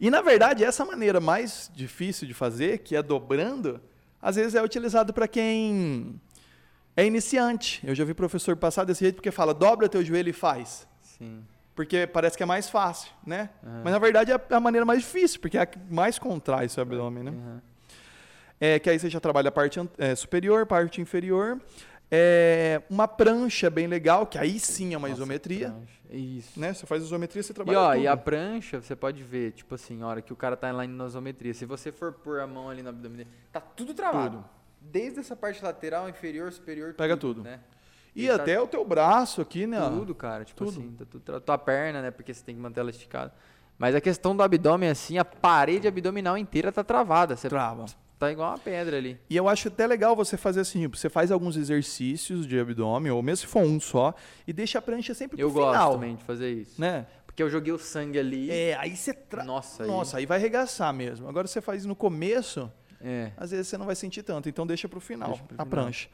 [0.00, 3.80] E na verdade, essa maneira mais difícil de fazer, que é dobrando,
[4.20, 6.20] às vezes é utilizado para quem
[6.96, 7.86] é iniciante.
[7.86, 10.86] Eu já vi professor passar desse jeito porque fala, dobra teu joelho e faz.
[11.02, 11.42] Sim.
[11.76, 13.50] Porque parece que é mais fácil, né?
[13.62, 13.82] Aham.
[13.84, 16.82] Mas na verdade é a- maneira mais difícil, porque é a que mais contrai seu
[16.82, 17.30] abdômen, né?
[17.30, 17.62] Aham.
[18.58, 21.60] É, que aí você já trabalha a parte é, superior, parte inferior.
[22.10, 25.74] É, uma prancha bem legal, que aí sim é uma Nossa, isometria.
[26.08, 26.58] Isso.
[26.58, 26.72] Né?
[26.72, 28.02] Você faz isometria, você E trabalha ó, tudo.
[28.04, 30.86] e a prancha, você pode ver, tipo assim, a hora que o cara tá lá
[30.86, 34.38] na isometria, se você for pôr a mão ali no abdômen tá tudo travado.
[34.38, 34.48] Tudo.
[34.80, 37.42] Desde essa parte lateral, inferior, superior, Pega tudo.
[37.42, 37.58] né?
[38.16, 39.78] E tá até o teu braço aqui, né?
[39.88, 40.70] Tudo, cara, tipo Tudo.
[40.80, 43.32] assim, tá tudo tra- tua perna, né, porque você tem que manter ela esticada.
[43.78, 47.36] Mas a questão do abdômen, assim, a parede abdominal inteira tá travada.
[47.36, 47.84] Você Trava.
[48.18, 49.20] tá igual uma pedra ali.
[49.28, 53.22] E eu acho até legal você fazer assim, você faz alguns exercícios de abdômen, ou
[53.22, 54.14] mesmo se for um só,
[54.46, 55.92] e deixa a prancha sempre Eu pro gosto final.
[55.92, 56.80] também de fazer isso.
[56.80, 57.06] Né?
[57.26, 58.50] Porque eu joguei o sangue ali.
[58.50, 59.44] É, aí você tra...
[59.44, 61.28] Nossa, aí- Nossa, aí vai arregaçar mesmo.
[61.28, 63.30] Agora você faz no começo, É.
[63.36, 65.66] às vezes você não vai sentir tanto, então deixa pro final, Deixa pro a final.
[65.84, 66.08] prancha.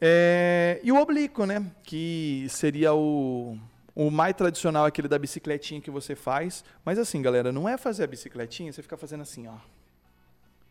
[0.00, 1.64] É, E o oblíquo, né?
[1.82, 3.58] Que seria o,
[3.94, 6.64] o mais tradicional, aquele da bicicletinha que você faz.
[6.84, 9.54] Mas assim, galera, não é fazer a bicicletinha, você ficar fazendo assim, ó.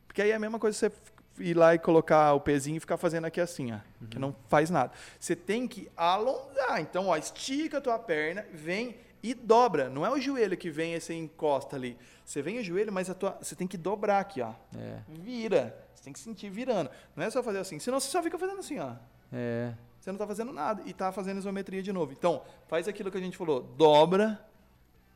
[0.07, 0.91] Porque aí é a mesma coisa você
[1.39, 3.80] ir lá e colocar o pezinho e ficar fazendo aqui assim, ó.
[4.09, 4.91] Que não faz nada.
[5.19, 6.80] Você tem que alongar.
[6.82, 9.89] Então, ó, estica a tua perna, vem e dobra.
[9.89, 11.97] Não é o joelho que vem e você encosta ali.
[12.23, 14.53] Você vem o joelho, mas a tua, você tem que dobrar aqui, ó.
[14.75, 14.99] É.
[15.07, 15.78] Vira.
[15.93, 16.89] Você tem que sentir virando.
[17.15, 17.80] Não é só fazer assim.
[17.80, 18.93] Senão você só fica fazendo assim, ó.
[19.32, 19.73] É.
[19.99, 22.13] Você não está fazendo nada e está fazendo isometria de novo.
[22.13, 23.61] Então, faz aquilo que a gente falou.
[23.61, 24.39] Dobra.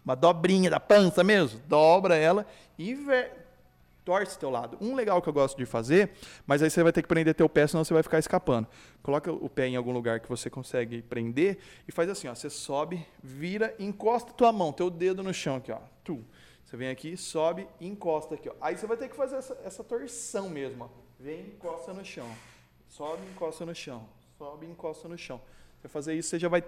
[0.03, 1.59] Uma dobrinha da pança mesmo.
[1.67, 2.45] Dobra ela
[2.77, 3.31] e ver...
[4.03, 4.77] torce teu lado.
[4.81, 6.11] Um legal que eu gosto de fazer,
[6.45, 8.67] mas aí você vai ter que prender teu pé, senão você vai ficar escapando.
[9.03, 12.33] Coloca o pé em algum lugar que você consegue prender e faz assim, ó.
[12.33, 15.79] Você sobe, vira, encosta tua mão, teu dedo no chão aqui, ó.
[16.03, 16.19] Tu.
[16.65, 18.53] Você vem aqui, sobe encosta aqui, ó.
[18.59, 20.89] Aí você vai ter que fazer essa, essa torção mesmo, ó.
[21.19, 22.27] Vem, encosta no chão.
[22.91, 24.05] Sobe, encosta no chão.
[24.37, 25.41] Sobe, encosta no chão.
[25.79, 26.61] Você fazer isso, você já vai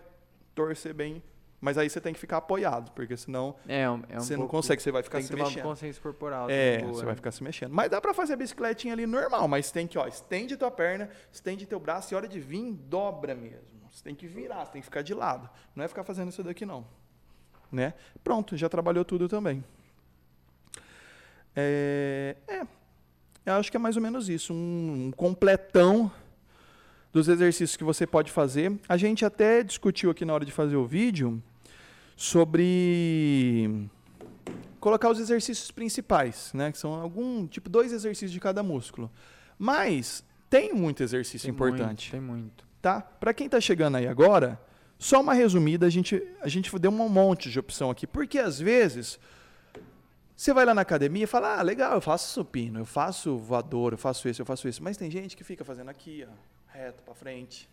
[0.55, 1.21] torcer bem.
[1.59, 4.57] Mas aí você tem que ficar apoiado, porque senão É, é um você não pouco-
[4.57, 5.63] consegue, você vai ficar Tem que se tomar mexendo.
[5.63, 6.49] consciência corporal.
[6.49, 7.05] É, boa, você né?
[7.07, 7.71] vai ficar se mexendo.
[7.73, 11.09] Mas dá pra fazer a bicicletinha ali normal, mas tem que, ó, estende tua perna,
[11.31, 13.89] estende teu braço e hora de vir, dobra mesmo.
[13.91, 15.49] Você tem que virar, você tem que ficar de lado.
[15.75, 16.85] Não é ficar fazendo isso daqui, não.
[17.71, 17.93] Né?
[18.23, 19.63] Pronto, já trabalhou tudo também.
[21.55, 22.67] É, é,
[23.45, 26.11] eu acho que é mais ou menos isso, um, completão
[27.11, 28.71] dos exercícios que você pode fazer.
[28.89, 31.41] A gente até discutiu aqui na hora de fazer o vídeo
[32.15, 33.89] sobre
[34.79, 36.71] colocar os exercícios principais, né?
[36.71, 39.11] Que são algum tipo dois exercícios de cada músculo.
[39.57, 42.65] Mas tem muito exercício Tem importante, Muito, tem muito.
[42.81, 43.01] tá?
[43.01, 44.59] Para quem tá chegando aí agora,
[44.97, 48.59] só uma resumida, a gente a gente deu um monte de opção aqui, porque às
[48.59, 49.19] vezes
[50.35, 53.93] você vai lá na academia e fala: "Ah, legal, eu faço supino, eu faço voador,
[53.93, 54.83] eu faço isso, eu faço isso".
[54.83, 56.33] Mas tem gente que fica fazendo aqui, ó,
[56.77, 57.69] reto para frente.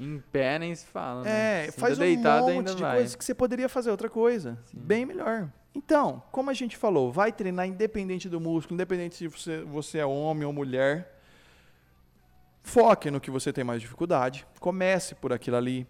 [0.00, 1.66] Em pé nem se fala, né?
[1.66, 2.96] É, Se faz um deitado monte de vai.
[2.96, 5.48] coisas que você poderia fazer outra coisa, bem melhor.
[5.74, 10.06] Então, como a gente falou, vai treinar independente do músculo, independente se você, você é
[10.06, 11.16] homem ou mulher.
[12.62, 14.46] Foque no que você tem mais dificuldade.
[14.60, 15.86] Comece por aquilo ali.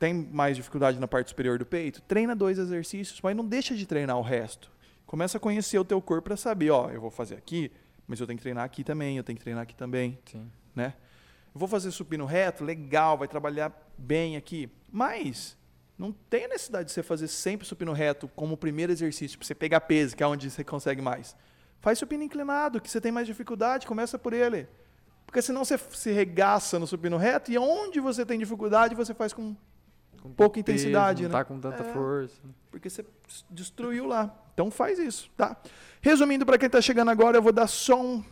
[0.00, 2.00] Tem mais dificuldade na parte superior do peito?
[2.00, 4.72] Treina dois exercícios, mas não deixa de treinar o resto.
[5.04, 7.70] Começa a conhecer o teu corpo para saber, ó, eu vou fazer aqui,
[8.06, 10.50] mas eu tenho que treinar aqui também, eu tenho que treinar aqui também, Sim.
[10.74, 10.94] né?
[11.54, 15.54] Eu vou fazer supino reto, legal, vai trabalhar bem aqui, mas
[15.98, 19.54] não tem necessidade de você fazer sempre supino reto como o primeiro exercício, para você
[19.54, 21.36] pegar peso, que é onde você consegue mais.
[21.78, 24.66] Faz supino inclinado, que você tem mais dificuldade, começa por ele.
[25.26, 29.34] Porque senão você se regaça no supino reto e onde você tem dificuldade, você faz
[29.34, 29.54] com
[30.22, 31.38] Com Pouca peso, intensidade, não né?
[31.38, 31.92] tá com tanta É.
[31.92, 32.36] força.
[32.70, 33.04] porque você
[33.50, 34.34] destruiu lá.
[34.54, 35.56] Então faz isso, tá?
[36.00, 38.22] Resumindo para quem está chegando agora, eu vou dar só um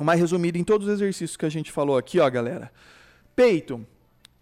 [0.00, 2.70] mais resumido em todos os exercícios que a gente falou aqui, ó, galera.
[3.36, 3.86] Peito.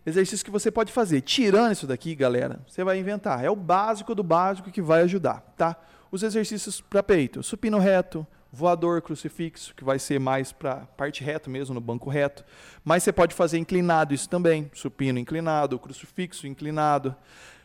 [0.05, 1.21] Exercício que você pode fazer.
[1.21, 3.45] Tirando isso daqui, galera, você vai inventar.
[3.45, 5.77] É o básico do básico que vai ajudar, tá?
[6.11, 7.41] Os exercícios para peito.
[7.43, 12.45] Supino reto, voador, crucifixo, que vai ser mais para parte reto mesmo, no banco reto.
[12.85, 14.71] Mas você pode fazer inclinado isso também.
[14.75, 17.17] Supino inclinado, crucifixo inclinado,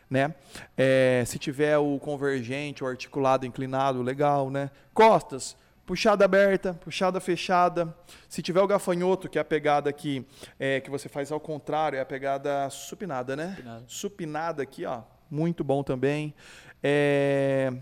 [0.08, 0.34] né?
[0.76, 4.70] É, se tiver o convergente, o articulado inclinado, legal, né?
[4.94, 7.94] Costas, puxada aberta, puxada fechada.
[8.26, 10.26] Se tiver o gafanhoto, que é a pegada aqui,
[10.58, 13.54] é, que você faz ao contrário, é a pegada supinada, né?
[13.56, 13.84] Supinada.
[13.86, 16.34] Supinada aqui, ó, muito bom também.
[16.82, 17.72] É,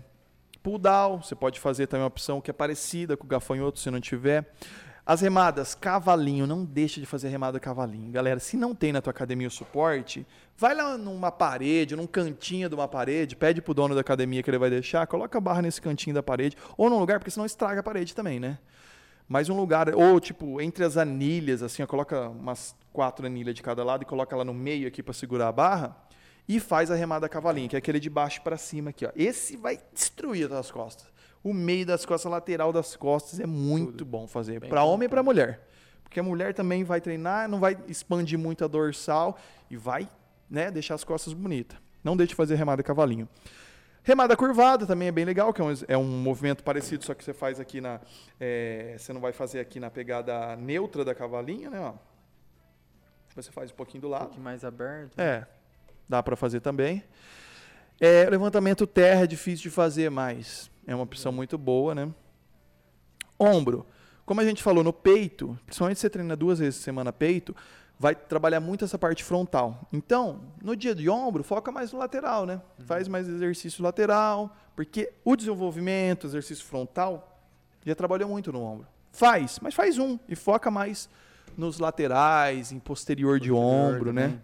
[0.67, 3.89] pull down, você pode fazer também uma opção que é parecida com o gafanhoto, se
[3.89, 4.53] não tiver.
[5.05, 8.11] As remadas, cavalinho, não deixa de fazer remada cavalinho.
[8.11, 12.67] Galera, se não tem na tua academia o suporte, vai lá numa parede, num cantinho
[12.67, 15.61] de uma parede, pede pro dono da academia que ele vai deixar, coloca a barra
[15.61, 18.59] nesse cantinho da parede, ou num lugar, porque senão estraga a parede também, né?
[19.25, 23.85] Mas um lugar, ou tipo, entre as anilhas, assim, coloca umas quatro anilhas de cada
[23.85, 26.06] lado e coloca ela no meio aqui para segurar a barra
[26.47, 29.11] e faz a remada cavalinho, que é aquele de baixo para cima aqui, ó.
[29.15, 31.07] Esse vai destruir as tuas costas.
[31.43, 34.05] O meio das costas, a lateral das costas é muito Tudo.
[34.05, 35.67] bom fazer, para homem e para mulher.
[36.03, 39.37] Porque a mulher também vai treinar, não vai expandir muito a dorsal
[39.69, 40.09] e vai,
[40.49, 41.77] né, deixar as costas bonitas.
[42.03, 43.27] Não deixe de fazer remada cavalinho.
[44.03, 47.21] Remada curvada também é bem legal, que é um, é um movimento parecido, só que
[47.25, 47.99] você faz aqui na.
[48.39, 51.79] é, você não vai fazer aqui na pegada neutra da cavalinha, né?
[51.81, 51.93] Ó.
[53.35, 54.21] Você faz um pouquinho do Um lado.
[54.23, 55.19] pouquinho mais aberto.
[55.19, 55.45] É,
[56.07, 57.03] dá para fazer também.
[57.99, 62.09] É, levantamento terra é difícil de fazer, mas é uma opção muito boa, né?
[63.39, 63.85] Ombro.
[64.25, 67.55] Como a gente falou no peito, principalmente se você treina duas vezes por semana peito,
[67.99, 69.87] vai trabalhar muito essa parte frontal.
[69.91, 72.61] Então, no dia de ombro, foca mais no lateral, né?
[72.79, 77.41] Faz mais exercício lateral, porque o desenvolvimento, exercício frontal,
[77.85, 78.87] já trabalhou muito no ombro.
[79.11, 81.09] Faz, mas faz um e foca mais
[81.57, 84.39] nos laterais, em posterior, de Posterior ombro, né?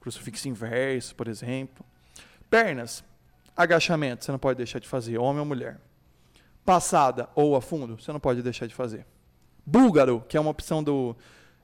[0.00, 1.84] Crucifixo inverso, por exemplo.
[2.50, 3.04] Pernas,
[3.56, 5.80] agachamento, você não pode deixar de fazer, homem ou mulher.
[6.64, 9.06] Passada ou a fundo, você não pode deixar de fazer.
[9.64, 11.16] Búlgaro, que é uma opção do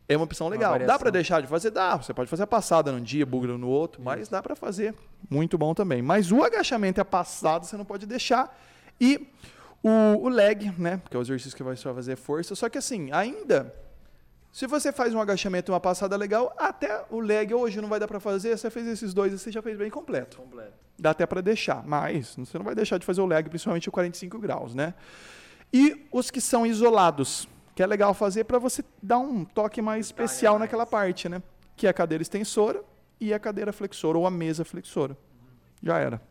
[0.09, 0.73] é uma opção legal.
[0.73, 0.99] Dá variação.
[0.99, 1.71] para deixar de fazer?
[1.71, 1.97] Dá.
[1.97, 4.95] Você pode fazer a passada num dia, búlgaro no outro, mas dá para fazer.
[5.31, 6.03] Muito bom também.
[6.03, 8.55] Mas o agachamento e a passada você não pode deixar.
[9.01, 9.27] E
[9.83, 11.01] o, o leg, né?
[11.09, 12.55] Que é o exercício que vai só fazer força.
[12.55, 13.75] Só que assim, ainda,
[14.55, 17.99] se você faz um agachamento e uma passada legal, até o leg hoje não vai
[17.99, 18.57] dar para fazer.
[18.57, 20.73] Você fez esses dois e você já fez bem completo Completo.
[20.97, 23.93] dá até para deixar, mas você não vai deixar de fazer o leg, principalmente o
[23.93, 24.95] 45 graus, né?
[25.73, 30.07] E os que são isolados, que é legal fazer para você dar um toque mais
[30.07, 30.61] Detalhe a especial mais.
[30.61, 31.43] naquela parte, né?
[31.77, 32.81] Que é a cadeira extensora
[33.21, 35.19] e a cadeira flexora ou a mesa flexora.
[35.83, 36.23] Já era.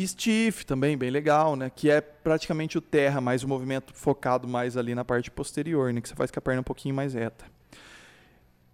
[0.00, 1.70] Stiff também, bem legal, né?
[1.74, 6.00] Que é praticamente o terra, mais o movimento focado mais ali na parte posterior, né?
[6.00, 7.44] Que você faz com a perna um pouquinho mais reta.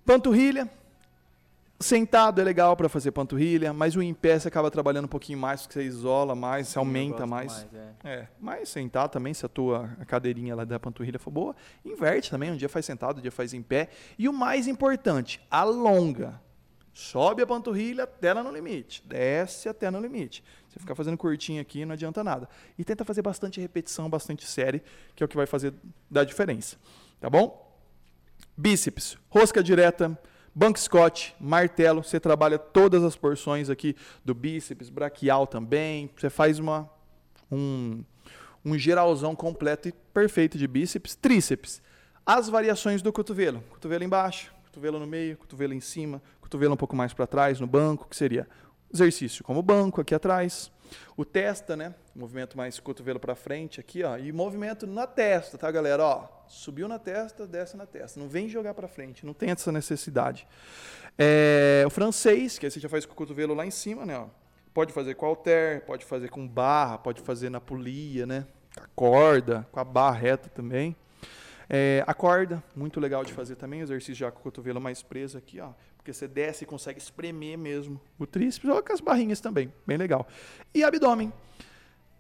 [0.05, 0.69] Panturrilha.
[1.83, 5.39] Sentado é legal para fazer panturrilha, mas o em pé você acaba trabalhando um pouquinho
[5.39, 7.67] mais, porque você isola mais, você Sim, aumenta gosto mais.
[7.73, 7.95] é.
[8.05, 12.51] É, mas sentado também, se a tua cadeirinha lá da panturrilha for boa, inverte também,
[12.51, 13.89] um dia faz sentado, um dia faz em pé.
[14.19, 16.39] E o mais importante, alonga.
[16.93, 20.43] Sobe a panturrilha até ela no limite, desce até no limite.
[20.69, 22.49] Você ficar fazendo curtinho aqui não adianta nada.
[22.79, 24.83] E tenta fazer bastante repetição, bastante série,
[25.15, 25.73] que é o que vai fazer
[26.11, 26.77] dar diferença.
[27.21, 27.69] Tá bom?
[28.57, 30.19] Bíceps, rosca direta,
[30.55, 36.11] banco Scott, martelo, você trabalha todas as porções aqui do bíceps, braquial também.
[36.17, 36.91] Você faz uma
[37.51, 38.05] um,
[38.65, 41.81] um geralzão completo e perfeito de bíceps, tríceps.
[42.25, 46.95] As variações do cotovelo, cotovelo embaixo, cotovelo no meio, cotovelo em cima, cotovelo um pouco
[46.95, 48.49] mais para trás no banco, que seria
[48.93, 50.71] exercício como banco aqui atrás.
[51.17, 51.95] O testa, né?
[52.15, 56.05] Movimento mais cotovelo para frente aqui, ó, e movimento na testa, tá, galera?
[56.05, 58.19] Ó, subiu na testa, desce na testa.
[58.19, 60.47] Não vem jogar para frente, não tem essa necessidade.
[61.19, 64.17] É, o francês, que aí você já faz com o cotovelo lá em cima, né?
[64.19, 64.27] Ó.
[64.73, 68.47] Pode fazer com halter, pode fazer com barra, pode fazer na polia, né?
[68.75, 70.97] Com a corda, com a barra reta também.
[71.73, 75.39] É, a corda, muito legal de fazer também, exercício já com o cotovelo mais preso
[75.39, 75.71] aqui, ó.
[75.97, 79.97] Porque você desce e consegue espremer mesmo o tríceps, ou com as barrinhas também, bem
[79.97, 80.27] legal.
[80.75, 81.33] E abdômen,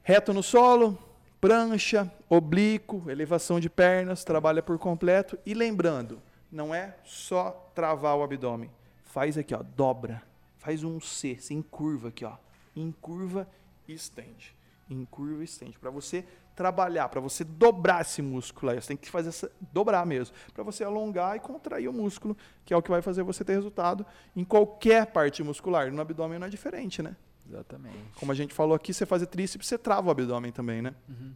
[0.04, 0.96] reto no solo,
[1.40, 5.36] prancha, oblíquo, elevação de pernas, trabalha por completo.
[5.44, 6.22] E lembrando,
[6.52, 8.70] não é só travar o abdômen.
[9.02, 10.22] Faz aqui, ó, dobra.
[10.58, 12.36] Faz um C, se encurva aqui, ó.
[12.76, 13.48] Encurva
[13.88, 14.54] e estende.
[14.88, 15.76] Encurva e estende.
[15.76, 16.24] Para você
[16.60, 18.78] trabalhar, para você dobrar esse músculo aí.
[18.78, 20.36] Você tem que fazer essa, dobrar mesmo.
[20.52, 22.36] Para você alongar e contrair o músculo,
[22.66, 24.04] que é o que vai fazer você ter resultado
[24.36, 25.90] em qualquer parte muscular.
[25.90, 27.16] No abdômen não é diferente, né?
[27.48, 27.96] Exatamente.
[28.14, 30.94] Como a gente falou aqui, você fazer tríceps, você trava o abdômen também, né?
[31.08, 31.32] Uhum.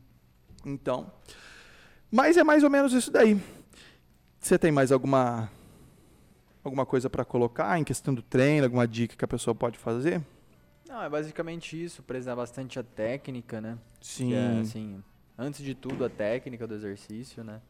[0.66, 1.11] Então.
[2.11, 3.41] Mas é mais ou menos isso daí.
[4.39, 5.51] Você tem mais alguma
[6.62, 10.22] alguma coisa para colocar em questão do treino, alguma dica que a pessoa pode fazer?
[10.87, 13.79] Não, é basicamente isso, prezar bastante a técnica, né?
[14.03, 14.29] Sim.
[14.29, 15.03] Que é, assim,
[15.39, 17.61] antes de tudo a técnica do exercício, né?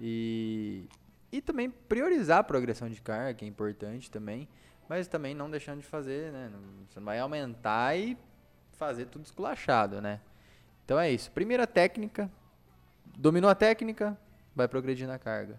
[0.00, 0.86] E
[1.32, 4.46] e também priorizar a progressão de carga, que é importante também,
[4.86, 6.52] mas também não deixando de fazer, né?
[6.90, 8.18] Você não vai aumentar e
[8.72, 10.20] fazer tudo esculachado, né?
[10.84, 11.30] Então é isso.
[11.30, 12.30] Primeira técnica,
[13.16, 14.18] dominou a técnica,
[14.54, 15.58] vai progredir na carga.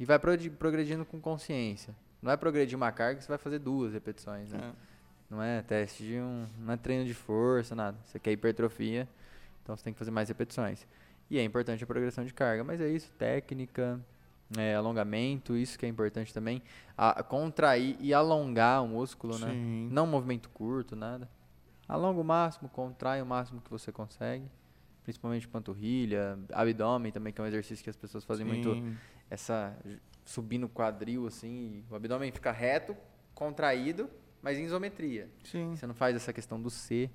[0.00, 1.94] E vai progredindo com consciência.
[2.20, 4.72] Não é progredir uma carga, você vai fazer duas repetições, né?
[4.72, 4.94] É.
[5.30, 6.46] Não é teste de um.
[6.58, 7.96] Não é treino de força, nada.
[8.02, 9.08] Você quer hipertrofia,
[9.64, 10.86] então você tem que fazer mais repetições.
[11.30, 13.98] E é importante a progressão de carga, mas é isso, técnica,
[14.56, 16.62] é, alongamento, isso que é importante também.
[16.96, 19.48] A, contrair e alongar o músculo, né?
[19.48, 19.86] Sim.
[19.86, 19.88] né?
[19.90, 21.28] Não movimento curto, nada.
[21.88, 24.44] Alonga o máximo, contrai o máximo que você consegue.
[25.02, 28.52] Principalmente panturrilha, abdômen também, que é um exercício que as pessoas fazem Sim.
[28.52, 28.98] muito.
[29.28, 29.76] Essa.
[30.24, 31.84] Subir no quadril, assim.
[31.90, 32.96] O abdômen fica reto,
[33.34, 34.08] contraído,
[34.40, 35.28] mas em isometria.
[35.42, 35.74] Sim.
[35.76, 37.10] Você não faz essa questão do C.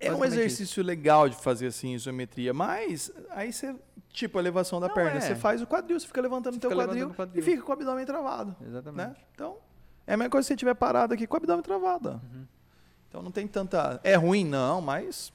[0.00, 0.82] É um exercício isso.
[0.82, 3.74] legal de fazer assim, isometria, mas aí você,
[4.10, 5.20] tipo, a elevação da não perna, é.
[5.20, 7.72] você faz o quadril, você fica levantando o teu quadril, quadril, e fica com o
[7.72, 8.56] abdômen travado.
[8.66, 9.08] Exatamente.
[9.08, 9.16] Né?
[9.34, 9.56] Então,
[10.06, 12.10] é a mesma coisa se você estiver parado aqui com o abdômen travado.
[12.10, 12.46] Uhum.
[13.08, 14.00] Então não tem tanta.
[14.02, 15.32] É ruim, não, mas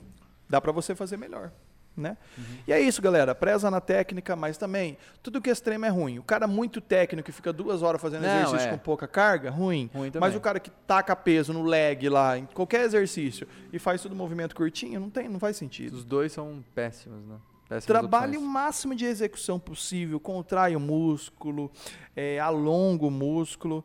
[0.49, 1.51] dá para você fazer melhor
[1.97, 2.15] né?
[2.37, 2.43] Uhum.
[2.67, 3.33] E é isso, galera.
[3.33, 6.19] Preza na técnica, mas também tudo que é extremo é ruim.
[6.19, 8.71] O cara muito técnico que fica duas horas fazendo não, exercício é.
[8.71, 9.89] com pouca carga, ruim.
[9.93, 14.01] ruim mas o cara que taca peso no leg lá, em qualquer exercício, e faz
[14.01, 15.95] todo movimento curtinho, não tem, não faz sentido.
[15.95, 17.35] Os dois são péssimos, né?
[17.67, 18.49] Péssimas Trabalhe opções.
[18.49, 21.69] o máximo de execução possível, contrai o músculo,
[22.15, 23.83] é, alonga o músculo.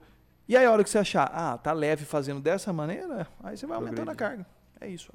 [0.49, 3.67] E aí, a hora que você achar, ah, tá leve fazendo dessa maneira, aí você
[3.67, 4.47] vai aumentando a carga.
[4.81, 5.11] É isso.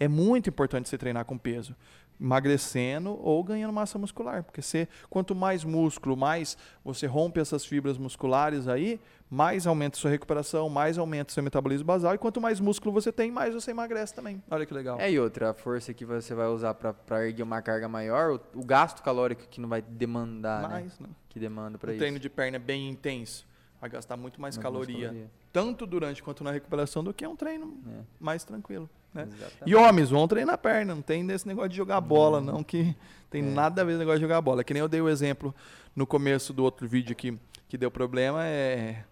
[0.00, 1.76] É muito importante você treinar com peso
[2.20, 4.42] emagrecendo ou ganhando massa muscular.
[4.42, 9.00] Porque você, quanto mais músculo, mais você rompe essas fibras musculares aí,
[9.30, 12.14] mais aumenta a sua recuperação, mais aumenta o seu metabolismo basal.
[12.14, 14.42] E quanto mais músculo você tem, mais você emagrece também.
[14.50, 14.98] Olha que legal.
[15.00, 18.60] É, e outra, a força que você vai usar para erguer uma carga maior, o,
[18.60, 20.68] o, gasto calórico que não vai demandar, né?
[20.68, 21.08] mais, né?
[21.08, 21.14] né?
[21.28, 21.98] Que demanda para isso.
[21.98, 23.46] O treino de perna é bem intenso.
[23.80, 27.78] Vai gastar muito mais caloria, caloria, tanto durante quanto na recuperação, do que um treino
[27.86, 28.00] é.
[28.18, 28.90] mais tranquilo.
[29.26, 29.48] Né?
[29.66, 32.94] E homens, vão treinar a perna, não tem desse negócio de jogar bola, não, que
[33.30, 33.44] tem é.
[33.44, 34.64] nada a ver com o negócio de jogar bola.
[34.64, 35.54] Que nem eu dei o exemplo
[35.94, 37.38] no começo do outro vídeo aqui,
[37.68, 39.04] que deu problema, é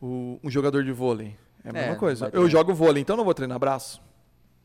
[0.00, 1.36] o, um jogador de vôlei.
[1.64, 2.30] É a mesma é, coisa.
[2.32, 4.00] Eu jogo vôlei, então não vou treinar braço.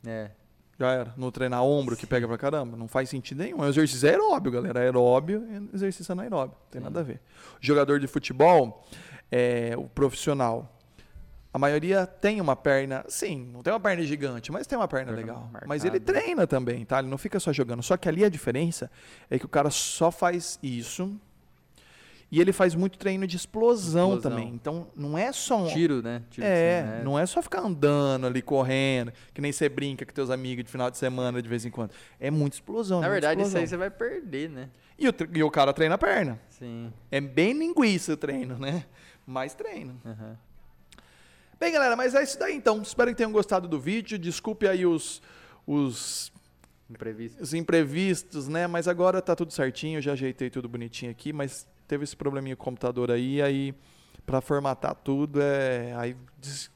[0.05, 0.31] É.
[0.79, 1.13] Já era.
[1.15, 2.75] Não treinar ombro, que pega pra caramba.
[2.75, 3.63] Não faz sentido nenhum.
[3.63, 4.79] É um exercício aeróbio, galera.
[4.79, 6.57] Aeróbio e exercício anaeróbio.
[6.59, 6.85] Não tem Sim.
[6.85, 7.21] nada a ver.
[7.59, 8.85] jogador de futebol,
[9.31, 10.72] é, o profissional,
[11.53, 15.11] a maioria tem uma perna, sim, não tem uma perna gigante, mas tem uma perna
[15.11, 15.41] legal.
[15.51, 15.67] Marcado.
[15.67, 16.97] Mas ele treina também, tá?
[16.97, 17.83] Ele não fica só jogando.
[17.83, 18.89] Só que ali a diferença
[19.29, 21.15] é que o cara só faz isso
[22.31, 24.31] e ele faz muito treino de explosão, explosão.
[24.31, 24.51] também.
[24.51, 25.67] Então não é só um.
[25.67, 26.23] Tiro, né?
[26.31, 27.01] Tiro é, né?
[27.03, 30.71] não é só ficar andando ali, correndo, que nem você brinca com teus amigos de
[30.71, 31.91] final de semana de vez em quando.
[32.19, 32.99] É muita explosão.
[32.99, 33.49] Na verdade, explosão.
[33.49, 34.69] isso aí você vai perder, né?
[34.97, 36.39] E o, e o cara treina a perna.
[36.49, 36.91] Sim.
[37.11, 38.83] É bem linguiça o treino, né?
[39.27, 40.01] Mas treino.
[40.03, 40.35] Uhum.
[41.63, 42.81] Bem, galera, mas é isso daí então.
[42.81, 44.19] Espero que tenham gostado do vídeo.
[44.19, 45.21] Desculpe aí os,
[45.65, 46.29] os
[46.89, 47.41] imprevistos.
[47.41, 48.67] Os imprevistos, né?
[48.67, 52.63] Mas agora tá tudo certinho, já ajeitei tudo bonitinho aqui, mas teve esse probleminha com
[52.63, 53.73] o computador aí, aí
[54.25, 56.17] para formatar tudo, é, aí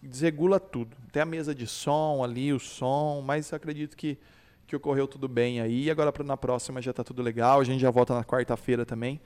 [0.02, 0.96] desregula tudo.
[1.12, 4.18] Tem a mesa de som ali, o som, mas acredito que,
[4.66, 5.92] que ocorreu tudo bem aí.
[5.92, 9.20] Agora na próxima já tá tudo legal, a gente já volta na quarta-feira também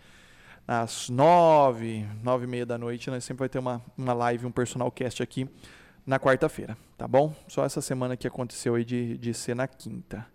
[0.71, 4.51] às nove, nove e meia da noite, nós sempre vai ter uma, uma live, um
[4.51, 5.45] personal cast aqui
[6.05, 7.35] na quarta-feira, tá bom?
[7.45, 10.25] Só essa semana que aconteceu aí de, de ser na quinta.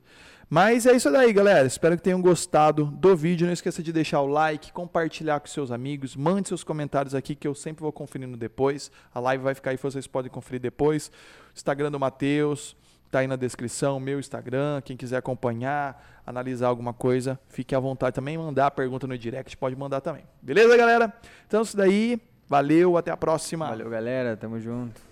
[0.47, 1.67] Mas é isso daí, galera.
[1.67, 3.47] Espero que tenham gostado do vídeo.
[3.47, 7.49] Não esqueça de deixar o like, compartilhar com seus amigos, mande seus comentários aqui que
[7.49, 8.91] eu sempre vou conferindo depois.
[9.15, 11.11] A live vai ficar aí, vocês podem conferir depois.
[11.55, 12.77] Instagram do Matheus,
[13.11, 14.81] Tá aí na descrição, meu Instagram.
[14.83, 18.37] Quem quiser acompanhar, analisar alguma coisa, fique à vontade também.
[18.37, 20.25] Mandar a pergunta no direct, pode mandar também.
[20.43, 21.13] Beleza, galera?
[21.47, 22.21] Então, isso daí.
[22.49, 23.67] Valeu, até a próxima.
[23.67, 24.37] Valeu, galera.
[24.37, 25.06] Tamo junto.